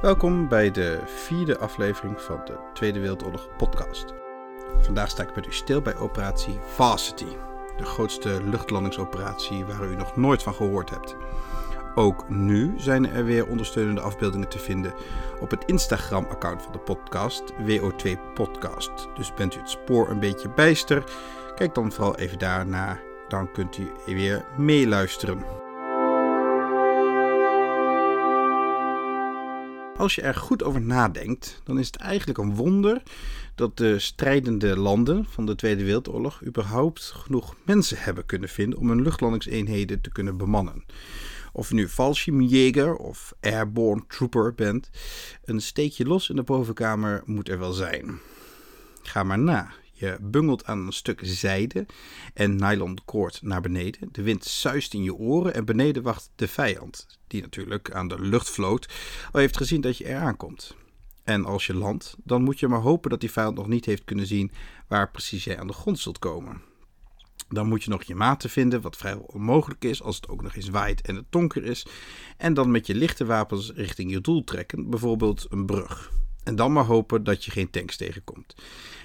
Welkom 0.00 0.48
bij 0.48 0.70
de 0.70 1.00
vierde 1.06 1.58
aflevering 1.58 2.20
van 2.20 2.40
de 2.44 2.58
Tweede 2.74 3.00
Wereldoorlog 3.00 3.48
podcast. 3.56 4.14
Vandaag 4.78 5.10
sta 5.10 5.22
ik 5.22 5.34
met 5.34 5.46
u 5.46 5.52
stil 5.52 5.82
bij 5.82 5.96
operatie 5.96 6.58
Varsity, 6.74 7.36
de 7.76 7.84
grootste 7.84 8.44
luchtlandingsoperatie 8.44 9.64
waar 9.64 9.84
u 9.84 9.96
nog 9.96 10.16
nooit 10.16 10.42
van 10.42 10.54
gehoord 10.54 10.90
hebt. 10.90 11.16
Ook 11.94 12.28
nu 12.28 12.74
zijn 12.76 13.10
er 13.10 13.24
weer 13.24 13.46
ondersteunende 13.46 14.00
afbeeldingen 14.00 14.48
te 14.48 14.58
vinden 14.58 14.94
op 15.40 15.50
het 15.50 15.64
Instagram-account 15.64 16.62
van 16.62 16.72
de 16.72 16.78
podcast, 16.78 17.52
WO2 17.52 18.34
Podcast. 18.34 19.08
Dus 19.14 19.34
bent 19.34 19.54
u 19.54 19.58
het 19.58 19.70
spoor 19.70 20.10
een 20.10 20.20
beetje 20.20 20.50
bijster, 20.50 21.04
kijk 21.54 21.74
dan 21.74 21.92
vooral 21.92 22.16
even 22.16 22.38
daarna, 22.38 22.98
dan 23.28 23.52
kunt 23.52 23.78
u 23.78 23.90
weer 24.06 24.44
meeluisteren. 24.56 25.59
Als 30.00 30.14
je 30.14 30.22
er 30.22 30.34
goed 30.34 30.62
over 30.62 30.80
nadenkt, 30.80 31.60
dan 31.64 31.78
is 31.78 31.86
het 31.86 31.96
eigenlijk 31.96 32.38
een 32.38 32.54
wonder 32.54 33.02
dat 33.54 33.76
de 33.76 33.98
strijdende 33.98 34.76
landen 34.76 35.24
van 35.24 35.46
de 35.46 35.54
Tweede 35.54 35.84
Wereldoorlog 35.84 36.44
überhaupt 36.44 37.02
genoeg 37.02 37.54
mensen 37.64 37.96
hebben 37.98 38.26
kunnen 38.26 38.48
vinden 38.48 38.78
om 38.78 38.88
hun 38.88 39.02
luchtlandingseenheden 39.02 40.00
te 40.00 40.10
kunnen 40.10 40.36
bemannen. 40.36 40.84
Of 41.52 41.68
je 41.68 41.74
nu 41.74 41.88
Fallschirmjäger 41.88 42.96
of 42.96 43.34
Airborne 43.40 44.02
Trooper 44.08 44.54
bent, 44.54 44.90
een 45.44 45.60
steekje 45.60 46.04
los 46.04 46.30
in 46.30 46.36
de 46.36 46.42
bovenkamer 46.42 47.22
moet 47.24 47.48
er 47.48 47.58
wel 47.58 47.72
zijn. 47.72 48.18
Ga 49.02 49.22
maar 49.22 49.38
na. 49.38 49.72
Je 50.00 50.18
bungelt 50.20 50.64
aan 50.64 50.86
een 50.86 50.92
stuk 50.92 51.20
zijde 51.22 51.86
en 52.34 52.56
nylon 52.56 52.98
koord 53.04 53.42
naar 53.42 53.60
beneden. 53.60 54.08
De 54.12 54.22
wind 54.22 54.44
suist 54.44 54.94
in 54.94 55.02
je 55.02 55.14
oren 55.14 55.54
en 55.54 55.64
beneden 55.64 56.02
wacht 56.02 56.30
de 56.36 56.48
vijand, 56.48 57.18
die 57.26 57.42
natuurlijk 57.42 57.90
aan 57.90 58.08
de 58.08 58.20
luchtvloot 58.20 58.88
al 59.32 59.40
heeft 59.40 59.56
gezien 59.56 59.80
dat 59.80 59.96
je 59.96 60.06
eraan 60.06 60.36
komt. 60.36 60.76
En 61.24 61.44
als 61.44 61.66
je 61.66 61.74
landt, 61.74 62.16
dan 62.24 62.42
moet 62.42 62.60
je 62.60 62.68
maar 62.68 62.80
hopen 62.80 63.10
dat 63.10 63.20
die 63.20 63.30
vijand 63.30 63.56
nog 63.56 63.68
niet 63.68 63.84
heeft 63.84 64.04
kunnen 64.04 64.26
zien 64.26 64.52
waar 64.88 65.10
precies 65.10 65.44
jij 65.44 65.58
aan 65.58 65.66
de 65.66 65.72
grond 65.72 65.98
zult 65.98 66.18
komen. 66.18 66.62
Dan 67.48 67.68
moet 67.68 67.84
je 67.84 67.90
nog 67.90 68.02
je 68.02 68.14
maten 68.14 68.50
vinden, 68.50 68.80
wat 68.80 68.96
vrijwel 68.96 69.24
onmogelijk 69.24 69.84
is 69.84 70.02
als 70.02 70.16
het 70.16 70.28
ook 70.28 70.42
nog 70.42 70.56
eens 70.56 70.68
waait 70.68 71.00
en 71.00 71.14
het 71.14 71.26
donker 71.30 71.64
is. 71.64 71.86
En 72.36 72.54
dan 72.54 72.70
met 72.70 72.86
je 72.86 72.94
lichte 72.94 73.24
wapens 73.24 73.72
richting 73.74 74.10
je 74.10 74.20
doel 74.20 74.44
trekken, 74.44 74.90
bijvoorbeeld 74.90 75.46
een 75.48 75.66
brug. 75.66 76.10
En 76.44 76.56
dan 76.56 76.72
maar 76.72 76.84
hopen 76.84 77.24
dat 77.24 77.44
je 77.44 77.50
geen 77.50 77.70
tanks 77.70 77.96
tegenkomt. 77.96 78.54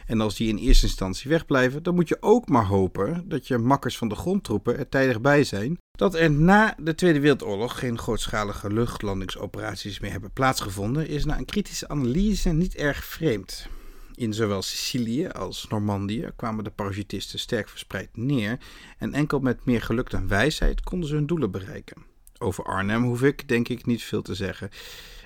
En 0.05 0.21
als 0.21 0.35
die 0.35 0.47
in 0.47 0.57
eerste 0.57 0.85
instantie 0.85 1.29
wegblijven, 1.29 1.83
dan 1.83 1.95
moet 1.95 2.07
je 2.07 2.17
ook 2.19 2.49
maar 2.49 2.65
hopen 2.65 3.29
dat 3.29 3.47
je 3.47 3.57
makkers 3.57 3.97
van 3.97 4.07
de 4.07 4.15
grondtroepen 4.15 4.77
er 4.77 4.89
tijdig 4.89 5.21
bij 5.21 5.43
zijn. 5.43 5.77
Dat 5.91 6.15
er 6.15 6.31
na 6.31 6.75
de 6.79 6.95
Tweede 6.95 7.19
Wereldoorlog 7.19 7.79
geen 7.79 7.97
grootschalige 7.97 8.73
luchtlandingsoperaties 8.73 9.99
meer 9.99 10.11
hebben 10.11 10.31
plaatsgevonden, 10.31 11.07
is 11.07 11.25
na 11.25 11.37
een 11.37 11.45
kritische 11.45 11.87
analyse 11.87 12.49
niet 12.49 12.75
erg 12.75 13.05
vreemd. 13.05 13.67
In 14.15 14.33
zowel 14.33 14.61
Sicilië 14.61 15.27
als 15.27 15.67
Normandië 15.69 16.29
kwamen 16.35 16.63
de 16.63 16.69
parachutisten 16.69 17.39
sterk 17.39 17.69
verspreid 17.69 18.09
neer 18.13 18.57
en 18.97 19.13
enkel 19.13 19.39
met 19.39 19.65
meer 19.65 19.81
geluk 19.81 20.09
dan 20.09 20.27
wijsheid 20.27 20.81
konden 20.81 21.09
ze 21.09 21.15
hun 21.15 21.25
doelen 21.25 21.51
bereiken. 21.51 22.03
Over 22.37 22.63
Arnhem 22.63 23.03
hoef 23.03 23.23
ik 23.23 23.47
denk 23.47 23.69
ik 23.69 23.85
niet 23.85 24.03
veel 24.03 24.21
te 24.21 24.35
zeggen. 24.35 24.69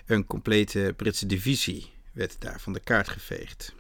Een 0.05 0.25
complete 0.25 0.93
Britse 0.97 1.25
divisie 1.25 1.91
werd 2.14 2.36
daar 2.39 2.59
van 2.59 2.73
de 2.73 2.80
kaart 2.80 3.09
geveegd. 3.09 3.73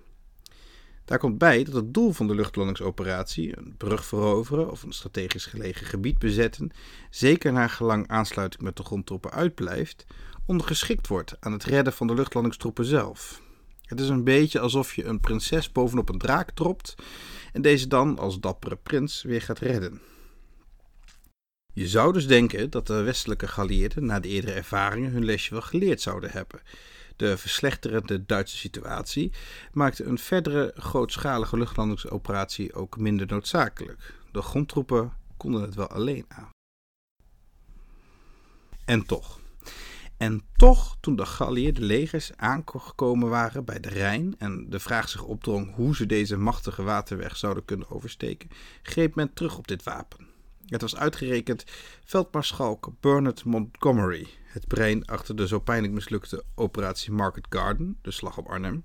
Daar 1.09 1.19
komt 1.19 1.37
bij 1.37 1.63
dat 1.63 1.73
het 1.73 1.93
doel 1.93 2.11
van 2.11 2.27
de 2.27 2.35
luchtlandingsoperatie, 2.35 3.57
een 3.57 3.75
brug 3.77 4.05
veroveren 4.05 4.71
of 4.71 4.83
een 4.83 4.91
strategisch 4.91 5.45
gelegen 5.45 5.85
gebied 5.85 6.17
bezetten, 6.17 6.71
zeker 7.09 7.53
na 7.53 7.67
gelang 7.67 8.07
aansluiting 8.07 8.63
met 8.63 8.75
de 8.75 8.83
grondtroepen 8.83 9.31
uitblijft, 9.31 10.05
ondergeschikt 10.45 11.07
wordt 11.07 11.35
aan 11.39 11.51
het 11.51 11.63
redden 11.63 11.93
van 11.93 12.07
de 12.07 12.13
luchtlandingstroepen 12.13 12.85
zelf. 12.85 13.41
Het 13.85 13.99
is 13.99 14.09
een 14.09 14.23
beetje 14.23 14.59
alsof 14.59 14.95
je 14.95 15.05
een 15.05 15.19
prinses 15.19 15.71
bovenop 15.71 16.09
een 16.09 16.17
draak 16.17 16.51
dropt 16.51 16.95
en 17.53 17.61
deze 17.61 17.87
dan 17.87 18.19
als 18.19 18.39
dappere 18.39 18.75
prins 18.75 19.21
weer 19.21 19.41
gaat 19.41 19.59
redden. 19.59 20.01
Je 21.73 21.87
zou 21.87 22.13
dus 22.13 22.27
denken 22.27 22.69
dat 22.69 22.87
de 22.87 23.01
westelijke 23.01 23.47
geallieerden 23.47 24.05
na 24.05 24.19
de 24.19 24.27
eerdere 24.27 24.53
ervaringen 24.53 25.11
hun 25.11 25.25
lesje 25.25 25.51
wel 25.51 25.61
geleerd 25.61 26.01
zouden 26.01 26.31
hebben. 26.31 26.61
De 27.19 27.37
verslechterende 27.37 28.25
Duitse 28.25 28.57
situatie 28.57 29.31
maakte 29.71 30.03
een 30.03 30.17
verdere 30.17 30.73
grootschalige 30.75 31.57
luchtlandingsoperatie 31.57 32.73
ook 32.73 32.97
minder 32.97 33.27
noodzakelijk. 33.27 34.13
De 34.31 34.41
grondtroepen 34.41 35.13
konden 35.37 35.61
het 35.61 35.75
wel 35.75 35.87
alleen 35.87 36.25
aan. 36.27 36.49
En 38.85 39.05
toch. 39.05 39.39
En 40.17 40.41
toch, 40.55 40.97
toen 40.99 41.15
de 41.15 41.25
geallieerde 41.25 41.81
legers 41.81 42.31
aangekomen 42.35 43.29
waren 43.29 43.65
bij 43.65 43.79
de 43.79 43.89
Rijn 43.89 44.35
en 44.37 44.69
de 44.69 44.79
vraag 44.79 45.09
zich 45.09 45.23
opdrong 45.23 45.75
hoe 45.75 45.95
ze 45.95 46.05
deze 46.05 46.37
machtige 46.37 46.83
waterweg 46.83 47.37
zouden 47.37 47.65
kunnen 47.65 47.89
oversteken, 47.89 48.49
greep 48.81 49.15
men 49.15 49.33
terug 49.33 49.57
op 49.57 49.67
dit 49.67 49.83
wapen. 49.83 50.28
Het 50.69 50.81
was 50.81 50.95
uitgerekend 50.95 51.63
veldmaarschalk 52.05 52.89
Bernard 52.99 53.43
Montgomery, 53.43 54.27
het 54.43 54.67
brein 54.67 55.05
achter 55.05 55.35
de 55.35 55.47
zo 55.47 55.59
pijnlijk 55.59 55.93
mislukte 55.93 56.43
operatie 56.55 57.11
Market 57.11 57.45
Garden, 57.49 57.97
de 58.01 58.11
slag 58.11 58.37
op 58.37 58.47
Arnhem, 58.47 58.83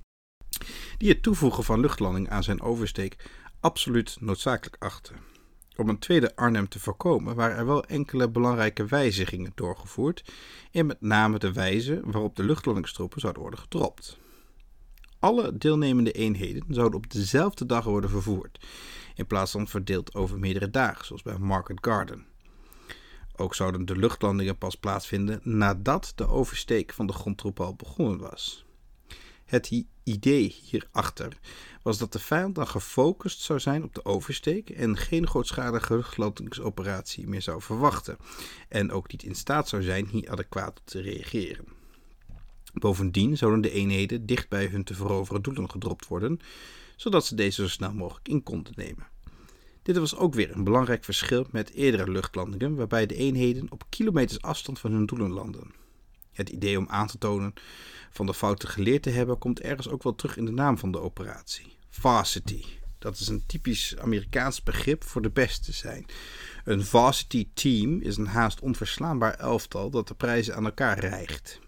die 0.98 1.08
het 1.08 1.22
toevoegen 1.22 1.64
van 1.64 1.80
luchtlanding 1.80 2.30
aan 2.30 2.42
zijn 2.42 2.60
oversteek 2.60 3.30
absoluut 3.60 4.16
noodzakelijk 4.20 4.76
achtte. 4.78 5.12
Om 5.76 5.88
een 5.88 5.98
tweede 5.98 6.36
Arnhem 6.36 6.68
te 6.68 6.80
voorkomen 6.80 7.34
waren 7.34 7.56
er 7.56 7.66
wel 7.66 7.84
enkele 7.84 8.28
belangrijke 8.28 8.86
wijzigingen 8.86 9.52
doorgevoerd, 9.54 10.32
in 10.70 10.86
met 10.86 11.00
name 11.00 11.38
de 11.38 11.52
wijze 11.52 12.00
waarop 12.04 12.36
de 12.36 12.44
luchtlandingstroepen 12.44 13.20
zouden 13.20 13.42
worden 13.42 13.60
gedropt. 13.60 14.18
Alle 15.18 15.56
deelnemende 15.56 16.12
eenheden 16.12 16.64
zouden 16.68 16.98
op 16.98 17.10
dezelfde 17.10 17.66
dag 17.66 17.84
worden 17.84 18.10
vervoerd, 18.10 18.58
in 19.14 19.26
plaats 19.26 19.50
van 19.50 19.68
verdeeld 19.68 20.14
over 20.14 20.38
meerdere 20.38 20.70
dagen, 20.70 21.04
zoals 21.04 21.22
bij 21.22 21.38
Market 21.38 21.78
Garden. 21.80 22.26
Ook 23.36 23.54
zouden 23.54 23.84
de 23.84 23.96
luchtlandingen 23.96 24.58
pas 24.58 24.74
plaatsvinden 24.74 25.40
nadat 25.42 26.12
de 26.14 26.26
oversteek 26.26 26.92
van 26.92 27.06
de 27.06 27.12
grondtroep 27.12 27.60
al 27.60 27.74
begonnen 27.74 28.18
was. 28.18 28.64
Het 29.44 29.84
idee 30.04 30.56
hierachter 30.62 31.38
was 31.82 31.98
dat 31.98 32.12
de 32.12 32.18
vijand 32.18 32.54
dan 32.54 32.66
gefocust 32.66 33.40
zou 33.40 33.60
zijn 33.60 33.82
op 33.82 33.94
de 33.94 34.04
oversteek 34.04 34.70
en 34.70 34.96
geen 34.96 35.26
grootschalige 35.26 35.94
luchtlandingsoperatie 35.94 37.28
meer 37.28 37.42
zou 37.42 37.62
verwachten, 37.62 38.16
en 38.68 38.92
ook 38.92 39.10
niet 39.10 39.22
in 39.22 39.34
staat 39.34 39.68
zou 39.68 39.82
zijn 39.82 40.06
hier 40.06 40.30
adequaat 40.30 40.80
te 40.84 41.00
reageren. 41.00 41.64
Bovendien 42.74 43.36
zouden 43.36 43.60
de 43.60 43.70
eenheden 43.70 44.26
dicht 44.26 44.48
bij 44.48 44.66
hun 44.66 44.84
te 44.84 44.94
veroveren 44.94 45.42
doelen 45.42 45.70
gedropt 45.70 46.06
worden, 46.06 46.40
zodat 46.96 47.26
ze 47.26 47.34
deze 47.34 47.62
zo 47.62 47.68
snel 47.68 47.92
mogelijk 47.92 48.28
in 48.28 48.42
konden 48.42 48.72
nemen. 48.76 49.06
Dit 49.82 49.96
was 49.96 50.16
ook 50.16 50.34
weer 50.34 50.50
een 50.50 50.64
belangrijk 50.64 51.04
verschil 51.04 51.46
met 51.50 51.70
eerdere 51.70 52.10
luchtlandingen, 52.10 52.74
waarbij 52.74 53.06
de 53.06 53.14
eenheden 53.14 53.72
op 53.72 53.84
kilometers 53.88 54.42
afstand 54.42 54.78
van 54.78 54.92
hun 54.92 55.06
doelen 55.06 55.30
landen. 55.30 55.72
Het 56.32 56.48
idee 56.48 56.78
om 56.78 56.88
aan 56.88 57.06
te 57.06 57.18
tonen 57.18 57.54
van 58.10 58.26
de 58.26 58.34
fouten 58.34 58.68
geleerd 58.68 59.02
te 59.02 59.10
hebben, 59.10 59.38
komt 59.38 59.60
ergens 59.60 59.88
ook 59.88 60.02
wel 60.02 60.14
terug 60.14 60.36
in 60.36 60.44
de 60.44 60.50
naam 60.52 60.78
van 60.78 60.92
de 60.92 61.00
operatie: 61.00 61.76
varsity. 61.90 62.64
Dat 62.98 63.18
is 63.18 63.28
een 63.28 63.46
typisch 63.46 63.96
Amerikaans 63.98 64.62
begrip 64.62 65.04
voor 65.04 65.22
de 65.22 65.30
beste 65.30 65.72
zijn. 65.72 66.06
Een 66.64 66.84
varsity 66.84 67.48
team 67.54 68.00
is 68.00 68.16
een 68.16 68.26
haast 68.26 68.60
onverslaanbaar 68.60 69.34
elftal 69.34 69.90
dat 69.90 70.08
de 70.08 70.14
prijzen 70.14 70.56
aan 70.56 70.64
elkaar 70.64 70.98
rijgt. 70.98 71.60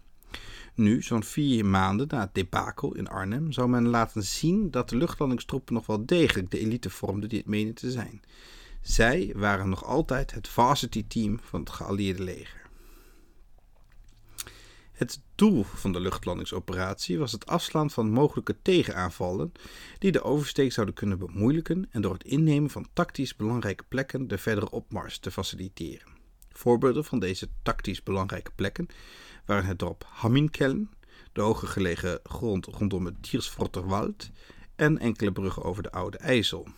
Nu, 0.76 1.02
zo'n 1.02 1.22
vier 1.22 1.66
maanden 1.66 2.06
na 2.08 2.20
het 2.20 2.34
debakel 2.34 2.94
in 2.94 3.08
Arnhem, 3.08 3.52
zou 3.52 3.68
men 3.68 3.88
laten 3.88 4.22
zien 4.22 4.70
dat 4.70 4.88
de 4.88 4.96
luchtlandingstroepen 4.96 5.74
nog 5.74 5.86
wel 5.86 6.06
degelijk 6.06 6.50
de 6.50 6.58
elite 6.58 6.90
vormden 6.90 7.28
die 7.28 7.38
het 7.38 7.48
menen 7.48 7.74
te 7.74 7.90
zijn. 7.90 8.22
Zij 8.80 9.32
waren 9.36 9.68
nog 9.68 9.84
altijd 9.84 10.32
het 10.32 10.48
varsity-team 10.48 11.38
van 11.42 11.60
het 11.60 11.70
geallieerde 11.70 12.22
leger. 12.22 12.68
Het 14.92 15.20
doel 15.34 15.62
van 15.62 15.92
de 15.92 16.00
luchtlandingsoperatie 16.00 17.18
was 17.18 17.32
het 17.32 17.46
afslaan 17.46 17.90
van 17.90 18.10
mogelijke 18.10 18.56
tegenaanvallen 18.62 19.52
die 19.98 20.12
de 20.12 20.22
oversteek 20.22 20.72
zouden 20.72 20.94
kunnen 20.94 21.18
bemoeilijken 21.18 21.88
en 21.90 22.00
door 22.00 22.12
het 22.12 22.24
innemen 22.24 22.70
van 22.70 22.88
tactisch 22.92 23.36
belangrijke 23.36 23.84
plekken 23.88 24.28
de 24.28 24.38
verdere 24.38 24.70
opmars 24.70 25.18
te 25.18 25.30
faciliteren. 25.30 26.08
Voorbeelden 26.50 27.04
van 27.04 27.18
deze 27.18 27.48
tactisch 27.62 28.02
belangrijke 28.02 28.50
plekken 28.54 28.88
waren 29.46 29.66
het 29.66 29.78
dorp 29.78 30.06
Hamminkellen, 30.08 30.90
de 31.32 31.40
hoger 31.40 31.68
gelegen 31.68 32.20
grond 32.22 32.66
rondom 32.66 33.04
het 33.04 33.30
Diersvrotterwald 33.30 34.30
en 34.74 34.98
enkele 34.98 35.32
bruggen 35.32 35.62
over 35.62 35.82
de 35.82 35.90
Oude 35.90 36.18
IJssel. 36.18 36.68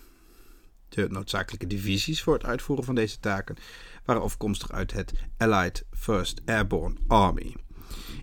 De 0.88 1.09
noodzakelijke 1.09 1.67
divisies 1.67 2.23
voor 2.23 2.35
het 2.35 2.44
uitvoeren 2.44 2.85
van 2.85 2.94
deze 2.94 3.20
taken 3.20 3.56
waren 4.05 4.23
afkomstig 4.23 4.70
uit 4.73 4.93
het 4.93 5.12
Allied 5.37 5.85
First 5.91 6.41
Airborne 6.44 6.97
Army. 7.06 7.55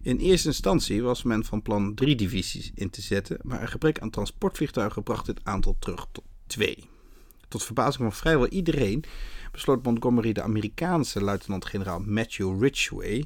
In 0.02 0.18
eerste 0.18 0.48
instantie 0.48 1.04
was 1.04 1.24
men 1.24 1.46
van 1.46 1.62
plan 1.62 1.96
drie 1.96 2.16
divisies 2.16 2.72
in 2.76 2.90
te 2.90 3.02
zetten, 3.02 3.40
maar 3.42 3.62
een 3.62 3.68
gebrek 3.68 4.00
aan 4.00 4.10
transportvliegtuigen 4.10 5.04
bracht 5.04 5.26
dit 5.26 5.40
aantal 5.44 5.76
terug 5.80 6.08
tot 6.12 6.24
twee. 6.48 6.90
Tot 7.48 7.64
verbazing 7.64 8.04
van 8.04 8.14
vrijwel 8.14 8.48
iedereen 8.48 9.04
besloot 9.52 9.84
Montgomery 9.84 10.34
de 10.34 10.42
Amerikaanse 10.42 11.22
luitenant-generaal 11.22 12.00
Matthew 12.00 12.62
Ridgway, 12.62 13.26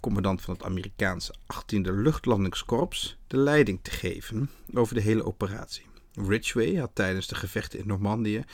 commandant 0.00 0.42
van 0.42 0.54
het 0.54 0.62
Amerikaanse 0.62 1.34
18e 1.54 1.80
Luchtlandingskorps, 1.80 3.16
de 3.26 3.36
leiding 3.36 3.78
te 3.82 3.90
geven 3.90 4.50
over 4.74 4.94
de 4.94 5.00
hele 5.00 5.24
operatie. 5.24 5.86
Ridgway 6.14 6.74
had 6.74 6.90
tijdens 6.94 7.26
de 7.26 7.34
gevechten 7.34 7.78
in 7.78 7.86
Normandië 7.86 8.44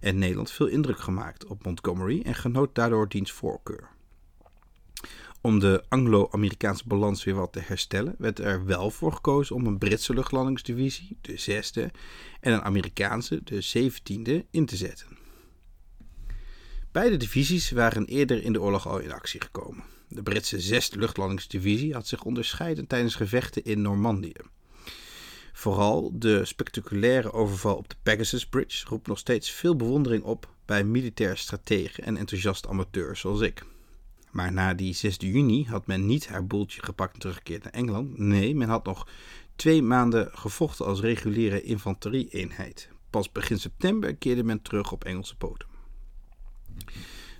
en 0.00 0.18
Nederland 0.18 0.50
veel 0.50 0.66
indruk 0.66 0.98
gemaakt 0.98 1.46
op 1.46 1.64
Montgomery 1.64 2.22
en 2.24 2.34
genoot 2.34 2.74
daardoor 2.74 3.08
diens 3.08 3.32
voorkeur. 3.32 3.88
Om 5.42 5.58
de 5.58 5.84
Anglo-Amerikaanse 5.88 6.84
balans 6.86 7.24
weer 7.24 7.34
wat 7.34 7.52
te 7.52 7.60
herstellen, 7.60 8.14
werd 8.18 8.38
er 8.38 8.64
wel 8.64 8.90
voor 8.90 9.12
gekozen 9.12 9.56
om 9.56 9.66
een 9.66 9.78
Britse 9.78 10.14
luchtlandingsdivisie, 10.14 11.16
de 11.20 11.40
6e, 11.40 11.96
en 12.40 12.52
een 12.52 12.62
Amerikaanse, 12.62 13.40
de 13.44 13.90
17e, 13.90 14.50
in 14.50 14.66
te 14.66 14.76
zetten. 14.76 15.06
Beide 16.92 17.16
divisies 17.16 17.70
waren 17.70 18.04
eerder 18.04 18.42
in 18.42 18.52
de 18.52 18.60
oorlog 18.60 18.88
al 18.88 18.98
in 18.98 19.12
actie 19.12 19.40
gekomen. 19.40 19.84
De 20.08 20.22
Britse 20.22 20.82
6e 20.90 20.98
luchtlandingsdivisie 20.98 21.92
had 21.94 22.06
zich 22.06 22.22
onderscheiden 22.22 22.86
tijdens 22.86 23.14
gevechten 23.14 23.64
in 23.64 23.82
Normandië. 23.82 24.34
Vooral 25.52 26.10
de 26.14 26.44
spectaculaire 26.44 27.32
overval 27.32 27.76
op 27.76 27.88
de 27.88 27.96
Pegasus 28.02 28.46
Bridge 28.46 28.86
roept 28.88 29.06
nog 29.06 29.18
steeds 29.18 29.50
veel 29.50 29.76
bewondering 29.76 30.22
op 30.22 30.54
bij 30.64 30.84
militair 30.84 31.36
strategen 31.36 32.04
en 32.04 32.16
enthousiaste 32.16 32.68
amateurs 32.68 33.20
zoals 33.20 33.40
ik. 33.40 33.64
Maar 34.30 34.52
na 34.52 34.74
die 34.74 34.94
6 34.94 35.16
juni 35.18 35.64
had 35.64 35.86
men 35.86 36.06
niet 36.06 36.28
haar 36.28 36.46
boeltje 36.46 36.82
gepakt 36.82 37.14
en 37.14 37.20
teruggekeerd 37.20 37.62
naar 37.64 37.72
Engeland. 37.72 38.18
Nee, 38.18 38.54
men 38.54 38.68
had 38.68 38.84
nog 38.84 39.08
twee 39.56 39.82
maanden 39.82 40.28
gevochten 40.32 40.86
als 40.86 41.00
reguliere 41.00 41.62
infanterie-eenheid. 41.62 42.88
Pas 43.10 43.32
begin 43.32 43.58
september 43.58 44.16
keerde 44.16 44.44
men 44.44 44.62
terug 44.62 44.92
op 44.92 45.04
Engelse 45.04 45.36
poten. 45.36 45.68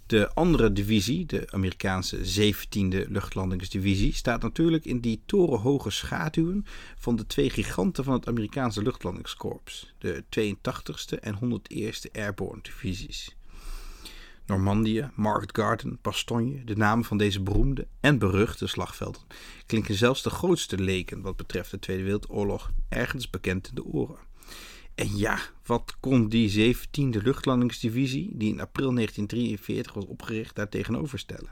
De 0.07 0.35
andere 0.35 0.73
divisie, 0.73 1.27
de 1.27 1.51
Amerikaanse 1.51 2.19
17e 2.19 3.09
luchtlandingsdivisie, 3.09 4.15
staat 4.15 4.43
natuurlijk 4.43 4.85
in 4.85 5.01
die 5.01 5.23
torenhoge 5.27 5.91
schaduwen 5.91 6.65
van 6.99 7.17
de 7.17 7.27
twee 7.27 7.51
giganten 7.51 8.05
van 8.05 8.13
het 8.13 8.29
Amerikaanse 8.29 8.83
luchtlandingskorps, 8.83 9.95
de 9.99 10.25
82e 10.39 11.19
en 11.21 11.39
101e 11.39 12.11
Airborne 12.13 12.63
divisies. 12.63 13.37
Normandië, 14.50 15.11
Market 15.14 15.56
Garden, 15.56 15.99
Bastogne, 16.02 16.64
de 16.64 16.76
namen 16.76 17.05
van 17.05 17.19
deze 17.19 17.43
beroemde 17.43 17.87
en 18.00 18.19
beruchte 18.19 18.67
slagvelden, 18.67 19.23
klinken 19.67 19.94
zelfs 19.94 20.23
de 20.23 20.31
grootste 20.31 20.79
leken 20.79 21.20
wat 21.20 21.37
betreft 21.37 21.70
de 21.70 21.79
Tweede 21.79 22.02
Wereldoorlog 22.02 22.70
ergens 22.88 23.31
bekend 23.31 23.69
in 23.69 23.75
de 23.75 23.85
oren. 23.85 24.19
En 24.94 25.17
ja, 25.17 25.38
wat 25.64 25.97
kon 26.00 26.29
die 26.29 26.75
17e 26.75 27.23
luchtlandingsdivisie, 27.23 28.31
die 28.32 28.52
in 28.52 28.61
april 28.61 28.94
1943 28.94 29.94
was 29.94 30.06
opgericht, 30.06 30.56
daar 30.56 30.69
tegenover 30.69 31.19
stellen? 31.19 31.50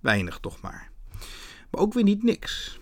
Weinig 0.00 0.38
toch 0.38 0.60
maar. 0.60 0.90
Maar 1.70 1.80
ook 1.80 1.92
weer 1.92 2.04
niet 2.04 2.22
niks. 2.22 2.78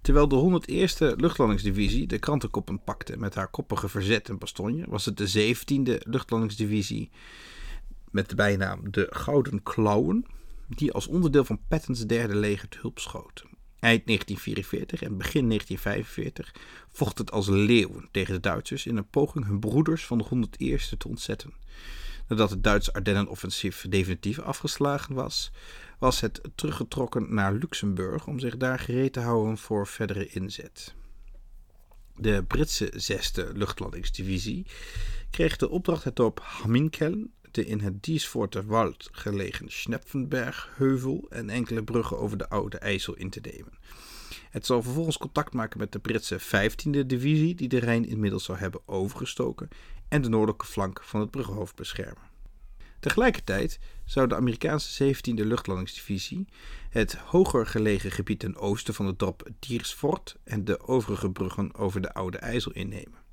Terwijl 0.00 0.28
de 0.28 0.62
101e 0.62 1.16
luchtlandingsdivisie 1.16 2.06
de 2.06 2.18
krantenkoppen 2.18 2.84
pakte 2.84 3.16
met 3.16 3.34
haar 3.34 3.48
koppige 3.48 3.88
verzet 3.88 4.28
in 4.28 4.38
Bastogne, 4.38 4.84
was 4.88 5.04
het 5.04 5.16
de 5.16 5.54
17e 5.54 5.98
luchtlandingsdivisie 5.98 7.10
met 8.10 8.28
de 8.28 8.34
bijnaam 8.34 8.90
de 8.90 9.06
Gouden 9.10 9.62
Klauwen, 9.62 10.24
die 10.68 10.92
als 10.92 11.06
onderdeel 11.06 11.44
van 11.44 11.60
Pattons 11.68 12.06
derde 12.06 12.34
leger 12.34 12.68
te 12.68 12.78
hulp 12.80 12.98
schoten. 12.98 13.48
Eind 13.80 14.06
1944 14.06 15.02
en 15.02 15.16
begin 15.16 15.46
1945 15.48 16.54
vocht 16.88 17.18
het 17.18 17.30
als 17.30 17.48
leeuwen 17.48 18.08
tegen 18.10 18.34
de 18.34 18.40
Duitsers 18.40 18.86
in 18.86 18.96
een 18.96 19.08
poging 19.08 19.46
hun 19.46 19.60
broeders 19.60 20.06
van 20.06 20.18
de 20.18 20.24
101e 20.24 20.96
te 20.98 21.08
ontzetten. 21.08 21.52
Nadat 22.28 22.50
het 22.50 22.64
Duitse 22.64 22.92
Ardennenoffensief 22.92 23.86
definitief 23.88 24.38
afgeslagen 24.38 25.14
was, 25.14 25.50
was 25.98 26.20
het 26.20 26.40
teruggetrokken 26.54 27.34
naar 27.34 27.52
Luxemburg 27.52 28.26
om 28.26 28.38
zich 28.38 28.56
daar 28.56 28.78
gereed 28.78 29.12
te 29.12 29.20
houden 29.20 29.58
voor 29.58 29.86
verdere 29.86 30.26
inzet. 30.26 30.94
De 32.14 32.44
Britse 32.46 32.92
6e 32.92 33.52
luchtlandingsdivisie 33.52 34.66
kreeg 35.30 35.56
de 35.56 35.68
opdracht 35.68 36.04
het 36.04 36.20
op 36.20 36.40
Hamminkeln 36.42 37.32
in 37.66 37.80
het 37.80 38.02
Diesforterwald 38.02 39.08
gelegen 39.12 39.70
Schnepfenbergheuvel 39.70 41.26
en 41.28 41.50
enkele 41.50 41.84
bruggen 41.84 42.18
over 42.18 42.38
de 42.38 42.48
Oude 42.48 42.78
IJssel 42.78 43.14
in 43.14 43.30
te 43.30 43.40
nemen. 43.42 43.78
Het 44.50 44.66
zal 44.66 44.82
vervolgens 44.82 45.18
contact 45.18 45.52
maken 45.52 45.78
met 45.78 45.92
de 45.92 45.98
Britse 45.98 46.40
15e 46.40 47.06
divisie, 47.06 47.54
die 47.54 47.68
de 47.68 47.78
Rijn 47.78 48.06
inmiddels 48.06 48.44
zou 48.44 48.58
hebben 48.58 48.80
overgestoken, 48.86 49.68
en 50.08 50.22
de 50.22 50.28
noordelijke 50.28 50.66
flank 50.66 51.00
van 51.02 51.20
het 51.20 51.30
bruggenhoofd 51.30 51.74
beschermen. 51.74 52.28
Tegelijkertijd 53.00 53.78
zou 54.04 54.28
de 54.28 54.36
Amerikaanse 54.36 55.14
17e 55.14 55.46
luchtlandingsdivisie 55.46 56.46
het 56.90 57.14
hoger 57.14 57.66
gelegen 57.66 58.10
gebied 58.10 58.38
ten 58.38 58.56
oosten 58.56 58.94
van 58.94 59.06
het 59.06 59.18
dorp 59.18 59.48
Diersfort 59.58 60.36
en 60.44 60.64
de 60.64 60.80
overige 60.80 61.30
bruggen 61.30 61.74
over 61.74 62.00
de 62.00 62.14
Oude 62.14 62.38
IJssel 62.38 62.72
innemen. 62.72 63.26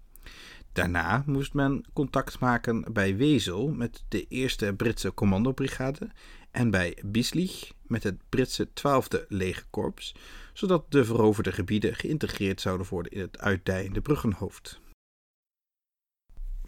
Daarna 0.75 1.23
moest 1.25 1.53
men 1.53 1.85
contact 1.93 2.39
maken 2.39 2.93
bij 2.93 3.17
Wezel 3.17 3.67
met 3.67 4.03
de 4.07 4.49
1e 4.71 4.75
Britse 4.75 5.13
commandobrigade 5.13 6.09
en 6.51 6.69
bij 6.71 6.97
Bislich 7.05 7.71
met 7.81 8.03
het 8.03 8.17
Britse 8.29 8.67
12e 8.67 9.27
legerkorps, 9.27 10.15
zodat 10.53 10.91
de 10.91 11.05
veroverde 11.05 11.51
gebieden 11.51 11.95
geïntegreerd 11.95 12.61
zouden 12.61 12.87
worden 12.89 13.11
in 13.11 13.21
het 13.21 13.39
uitdijende 13.39 14.01
bruggenhoofd. 14.01 14.79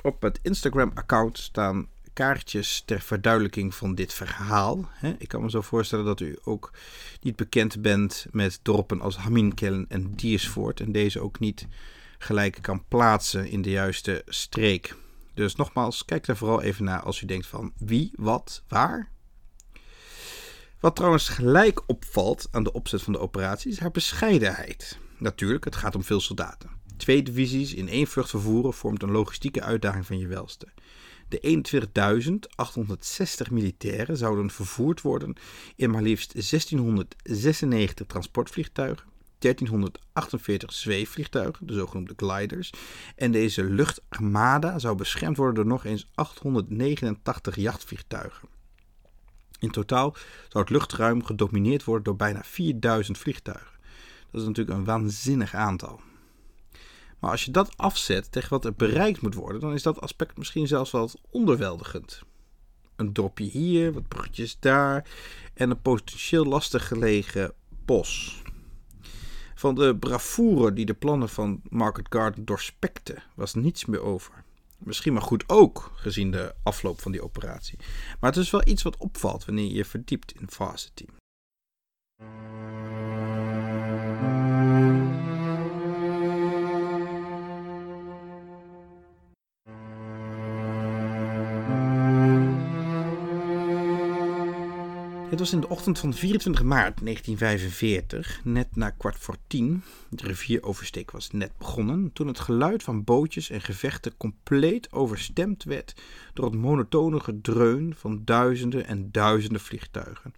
Op 0.02 0.22
het 0.22 0.40
Instagram-account 0.42 1.38
staan 1.38 1.88
kaartjes 2.14 2.82
ter 2.86 3.02
verduidelijking 3.02 3.76
van 3.76 3.96
dit 3.96 4.14
verhaal. 4.14 4.90
Ik 5.18 5.28
kan 5.28 5.42
me 5.42 5.50
zo 5.50 5.62
voorstellen 5.62 6.06
dat 6.06 6.20
u 6.20 6.38
ook 6.44 6.72
niet 7.22 7.36
bekend 7.36 7.82
bent 7.82 8.26
met 8.32 8.60
dorpen 8.62 9.02
als 9.02 9.18
Hamminkellen 9.18 9.86
en 9.90 10.16
Diersvoort 10.16 10.80
en 10.80 10.92
deze 10.92 11.20
ook 11.20 11.40
niet 11.40 11.68
gelijk 12.18 12.58
kan 12.62 12.86
plaatsen 12.88 13.50
in 13.50 13.62
de 13.62 13.70
juiste 13.70 14.22
streek. 14.26 14.96
Dus 15.34 15.56
nogmaals, 15.56 16.06
kijk 16.06 16.26
daar 16.26 16.38
vooral 16.38 16.62
even 16.62 16.84
naar 16.84 17.02
als 17.02 17.22
u 17.22 17.26
denkt 17.26 17.48
van 17.48 17.74
wie, 17.78 18.12
wat, 18.16 18.64
waar. 18.68 19.12
Wat 20.80 20.96
trouwens 20.96 21.30
gelijk 21.30 21.82
opvalt 21.86 22.48
aan 22.52 22.64
de 22.64 22.72
opzet 22.72 23.02
van 23.02 23.14
de 23.14 23.20
operatie 23.20 23.72
is 23.72 23.80
haar 23.80 23.92
bescheidenheid. 23.92 24.98
Natuurlijk, 25.18 25.64
het 25.64 25.76
gaat 25.76 25.96
om 25.96 26.04
veel 26.04 26.20
soldaten. 26.20 26.70
Twee 26.98 27.24
divisies 27.24 27.74
in 27.74 27.90
één 27.90 28.08
vlucht 28.08 28.30
vervoeren 28.30 28.74
vormt 28.74 29.04
een 29.04 29.12
logistieke 29.12 29.62
uitdaging 29.62 30.06
van 30.06 30.18
je 30.18 30.28
welste. 30.28 30.68
De 31.28 31.64
21.860 33.48 33.52
militairen 33.52 34.18
zouden 34.18 34.50
vervoerd 34.50 35.02
worden 35.02 35.36
in 35.76 35.92
maar 35.92 36.02
liefst 36.02 36.34
1696 36.34 38.08
transportvliegtuigen, 38.08 39.08
1348 39.40 40.74
zweefvliegtuigen, 40.74 41.68
de 41.68 41.74
zogenoemde 41.74 42.14
gliders. 42.16 42.72
En 43.16 43.32
deze 43.32 43.64
luchtarmada 43.64 44.80
zou 44.80 44.96
beschermd 44.96 45.38
worden 45.38 45.56
door 45.56 45.66
nog 45.66 45.86
eens 45.86 46.10
889 46.16 47.56
jachtvliegtuigen. 47.56 48.50
In 49.60 49.72
totaal 49.72 50.16
zou 50.48 50.64
het 50.64 50.70
luchtruim 50.70 51.24
gedomineerd 51.24 51.84
worden 51.84 52.04
door 52.04 52.16
bijna 52.16 52.44
4000 52.44 53.18
vliegtuigen. 53.18 53.78
Dat 54.32 54.42
is 54.42 54.48
natuurlijk 54.48 54.78
een 54.78 54.86
waanzinnig 54.86 55.54
aantal. 55.54 56.02
Maar 57.20 57.32
als 57.32 57.46
je 57.46 57.52
dat 57.52 57.78
afzet 57.78 58.32
tegen 58.32 58.50
wat 58.50 58.66
er 58.66 58.74
bereikt 58.74 59.22
moet 59.22 59.34
worden, 59.34 59.62
dan 59.62 59.74
is 59.74 59.84
dat 59.84 60.02
aspect 60.02 60.38
misschien 60.38 60.68
zelfs 60.68 60.92
wel 60.92 61.10
onderweldigend. 61.30 62.22
Een 62.96 63.14
dropje 63.14 63.44
hier, 63.44 63.94
wat 63.94 64.08
bruggetjes 64.08 64.58
daar 64.60 65.10
en 65.54 65.70
een 65.70 65.82
potentieel 65.82 66.46
lastig 66.46 66.88
gelegen 66.88 67.54
bos. 67.86 68.42
Van 69.58 69.76
de 69.76 69.96
bravoure 69.96 70.74
die 70.74 70.86
de 70.86 70.94
plannen 70.94 71.30
van 71.30 71.62
Market 71.70 72.06
Garden 72.10 72.46
doorspekte, 72.46 73.16
was 73.36 73.54
niets 73.54 73.86
meer 73.86 74.02
over. 74.02 74.44
Misschien 74.78 75.14
maar 75.14 75.22
goed 75.22 75.44
ook, 75.48 75.92
gezien 75.96 76.32
de 76.32 76.56
afloop 76.64 77.02
van 77.02 77.12
die 77.12 77.24
operatie. 77.24 77.78
Maar 78.20 78.30
het 78.32 78.40
is 78.40 78.50
wel 78.50 78.68
iets 78.68 78.84
wat 78.84 78.98
opvalt 78.98 79.46
wanneer 79.46 79.66
je 79.66 79.74
je 79.74 79.86
verdiept 79.86 80.40
in 80.40 80.48
Varsity. 80.50 81.06
Het 95.30 95.40
was 95.40 95.54
in 95.54 95.60
de 95.60 95.70
ochtend 95.70 96.00
van 96.00 96.14
24 96.14 96.64
maart 96.64 97.00
1945, 97.04 98.42
net 98.44 98.76
na 98.76 98.90
kwart 98.90 99.18
voor 99.18 99.36
tien. 99.48 99.84
De 100.10 100.28
rivieroversteek 100.28 101.12
was 101.12 101.32
net 101.32 101.58
begonnen, 101.58 102.14
toen 102.14 102.28
het 102.28 102.40
geluid 102.40 102.84
van 102.84 103.04
bootjes 103.04 103.50
en 103.50 103.62
gevechten 103.62 104.18
compleet 104.18 104.92
overstemd 104.92 105.64
werd 105.64 106.02
door 106.34 106.46
het 106.46 106.56
monotone 106.56 107.20
gedreun 107.20 107.94
van 107.96 108.22
duizenden 108.26 108.86
en 108.86 109.12
duizenden 109.12 109.62
vliegtuigen. 109.62 110.34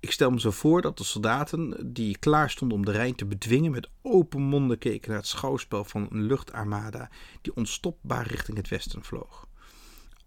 Ik 0.00 0.10
stel 0.10 0.30
me 0.30 0.40
zo 0.40 0.50
voor 0.50 0.82
dat 0.82 0.98
de 0.98 1.04
soldaten 1.04 1.92
die 1.92 2.18
klaar 2.18 2.50
stonden 2.50 2.78
om 2.78 2.84
de 2.84 2.92
Rijn 2.92 3.14
te 3.14 3.26
bedwingen, 3.26 3.70
met 3.70 3.88
open 4.02 4.42
monden 4.42 4.78
keken 4.78 5.08
naar 5.10 5.18
het 5.18 5.28
schouwspel 5.28 5.84
van 5.84 6.06
een 6.10 6.22
luchtarmada 6.22 7.10
die 7.40 7.54
onstopbaar 7.54 8.26
richting 8.26 8.56
het 8.56 8.68
westen 8.68 9.04
vloog. 9.04 9.48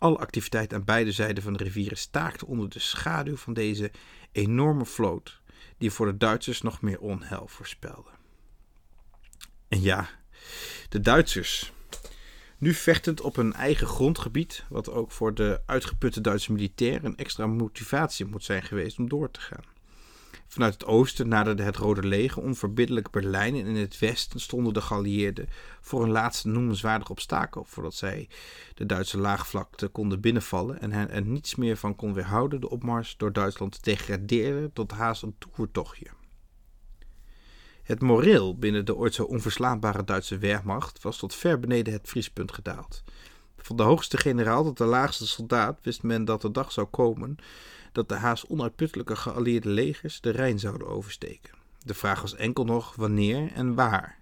Alle 0.03 0.17
activiteit 0.17 0.73
aan 0.73 0.83
beide 0.83 1.11
zijden 1.11 1.43
van 1.43 1.53
de 1.53 1.63
rivieren 1.63 1.97
staakte 1.97 2.45
onder 2.45 2.69
de 2.69 2.79
schaduw 2.79 3.35
van 3.35 3.53
deze 3.53 3.91
enorme 4.31 4.85
vloot, 4.85 5.41
die 5.77 5.91
voor 5.91 6.05
de 6.05 6.17
Duitsers 6.17 6.61
nog 6.61 6.81
meer 6.81 6.99
onheil 6.99 7.47
voorspelde. 7.47 8.09
En 9.67 9.81
ja, 9.81 10.09
de 10.89 10.99
Duitsers. 10.99 11.73
Nu 12.57 12.73
vechtend 12.73 13.21
op 13.21 13.35
hun 13.35 13.53
eigen 13.53 13.87
grondgebied, 13.87 14.65
wat 14.69 14.89
ook 14.89 15.11
voor 15.11 15.33
de 15.33 15.61
uitgeputte 15.65 16.21
Duitse 16.21 16.51
militair 16.51 17.03
een 17.03 17.17
extra 17.17 17.45
motivatie 17.45 18.25
moet 18.25 18.43
zijn 18.43 18.63
geweest 18.63 18.99
om 18.99 19.09
door 19.09 19.31
te 19.31 19.41
gaan. 19.41 19.72
Vanuit 20.53 20.73
het 20.73 20.85
oosten 20.85 21.27
naderde 21.27 21.63
het 21.63 21.75
Rode 21.75 22.07
Leger 22.07 22.41
onverbiddelijk 22.41 23.11
Berlijn 23.11 23.55
en 23.55 23.65
in 23.65 23.75
het 23.75 23.99
westen 23.99 24.39
stonden 24.39 24.73
de 24.73 24.81
geallieerden 24.81 25.47
voor 25.81 26.03
een 26.03 26.11
laatste 26.11 26.47
noemenswaardig 26.47 27.09
obstakel 27.09 27.63
voordat 27.63 27.93
zij 27.93 28.29
de 28.73 28.85
Duitse 28.85 29.17
laagvlakte 29.17 29.87
konden 29.87 30.21
binnenvallen 30.21 30.81
en 30.81 30.91
hen 30.91 31.09
er 31.09 31.21
niets 31.21 31.55
meer 31.55 31.77
van 31.77 31.95
kon 31.95 32.13
weerhouden 32.13 32.61
de 32.61 32.69
opmars 32.69 33.17
door 33.17 33.33
Duitsland 33.33 33.71
te 33.71 33.79
degraderen 33.81 34.73
tot 34.73 34.91
haast 34.91 35.21
een 35.21 35.35
toertochtje. 35.37 36.07
Het 37.83 38.01
moreel 38.01 38.57
binnen 38.57 38.85
de 38.85 38.95
ooit 38.95 39.13
zo 39.13 39.23
onverslaanbare 39.23 40.03
Duitse 40.03 40.37
Wehrmacht 40.37 41.01
was 41.01 41.17
tot 41.17 41.35
ver 41.35 41.59
beneden 41.59 41.93
het 41.93 42.09
vriespunt 42.09 42.51
gedaald. 42.51 43.03
Van 43.57 43.75
de 43.75 43.83
hoogste 43.83 44.17
generaal 44.17 44.63
tot 44.63 44.77
de 44.77 44.85
laagste 44.85 45.27
soldaat 45.27 45.79
wist 45.81 46.03
men 46.03 46.25
dat 46.25 46.41
de 46.41 46.51
dag 46.51 46.71
zou 46.71 46.87
komen 46.87 47.37
dat 47.93 48.09
de 48.09 48.15
haast 48.15 48.47
onuitputtelijke 48.47 49.15
geallieerde 49.15 49.69
legers 49.69 50.21
de 50.21 50.29
Rijn 50.29 50.59
zouden 50.59 50.87
oversteken. 50.87 51.53
De 51.85 51.93
vraag 51.93 52.21
was 52.21 52.35
enkel 52.35 52.65
nog 52.65 52.95
wanneer 52.95 53.51
en 53.51 53.75
waar. 53.75 54.19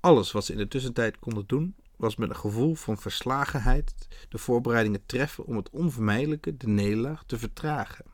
Alles 0.00 0.32
wat 0.32 0.44
ze 0.44 0.52
in 0.52 0.58
de 0.58 0.68
tussentijd 0.68 1.18
konden 1.18 1.44
doen, 1.46 1.74
was 1.96 2.16
met 2.16 2.28
een 2.28 2.36
gevoel 2.36 2.74
van 2.74 2.98
verslagenheid 2.98 3.94
de 4.28 4.38
voorbereidingen 4.38 5.06
treffen 5.06 5.44
om 5.44 5.56
het 5.56 5.70
onvermijdelijke, 5.70 6.56
de 6.56 6.68
nederlaag, 6.68 7.22
te 7.26 7.38
vertragen. 7.38 8.04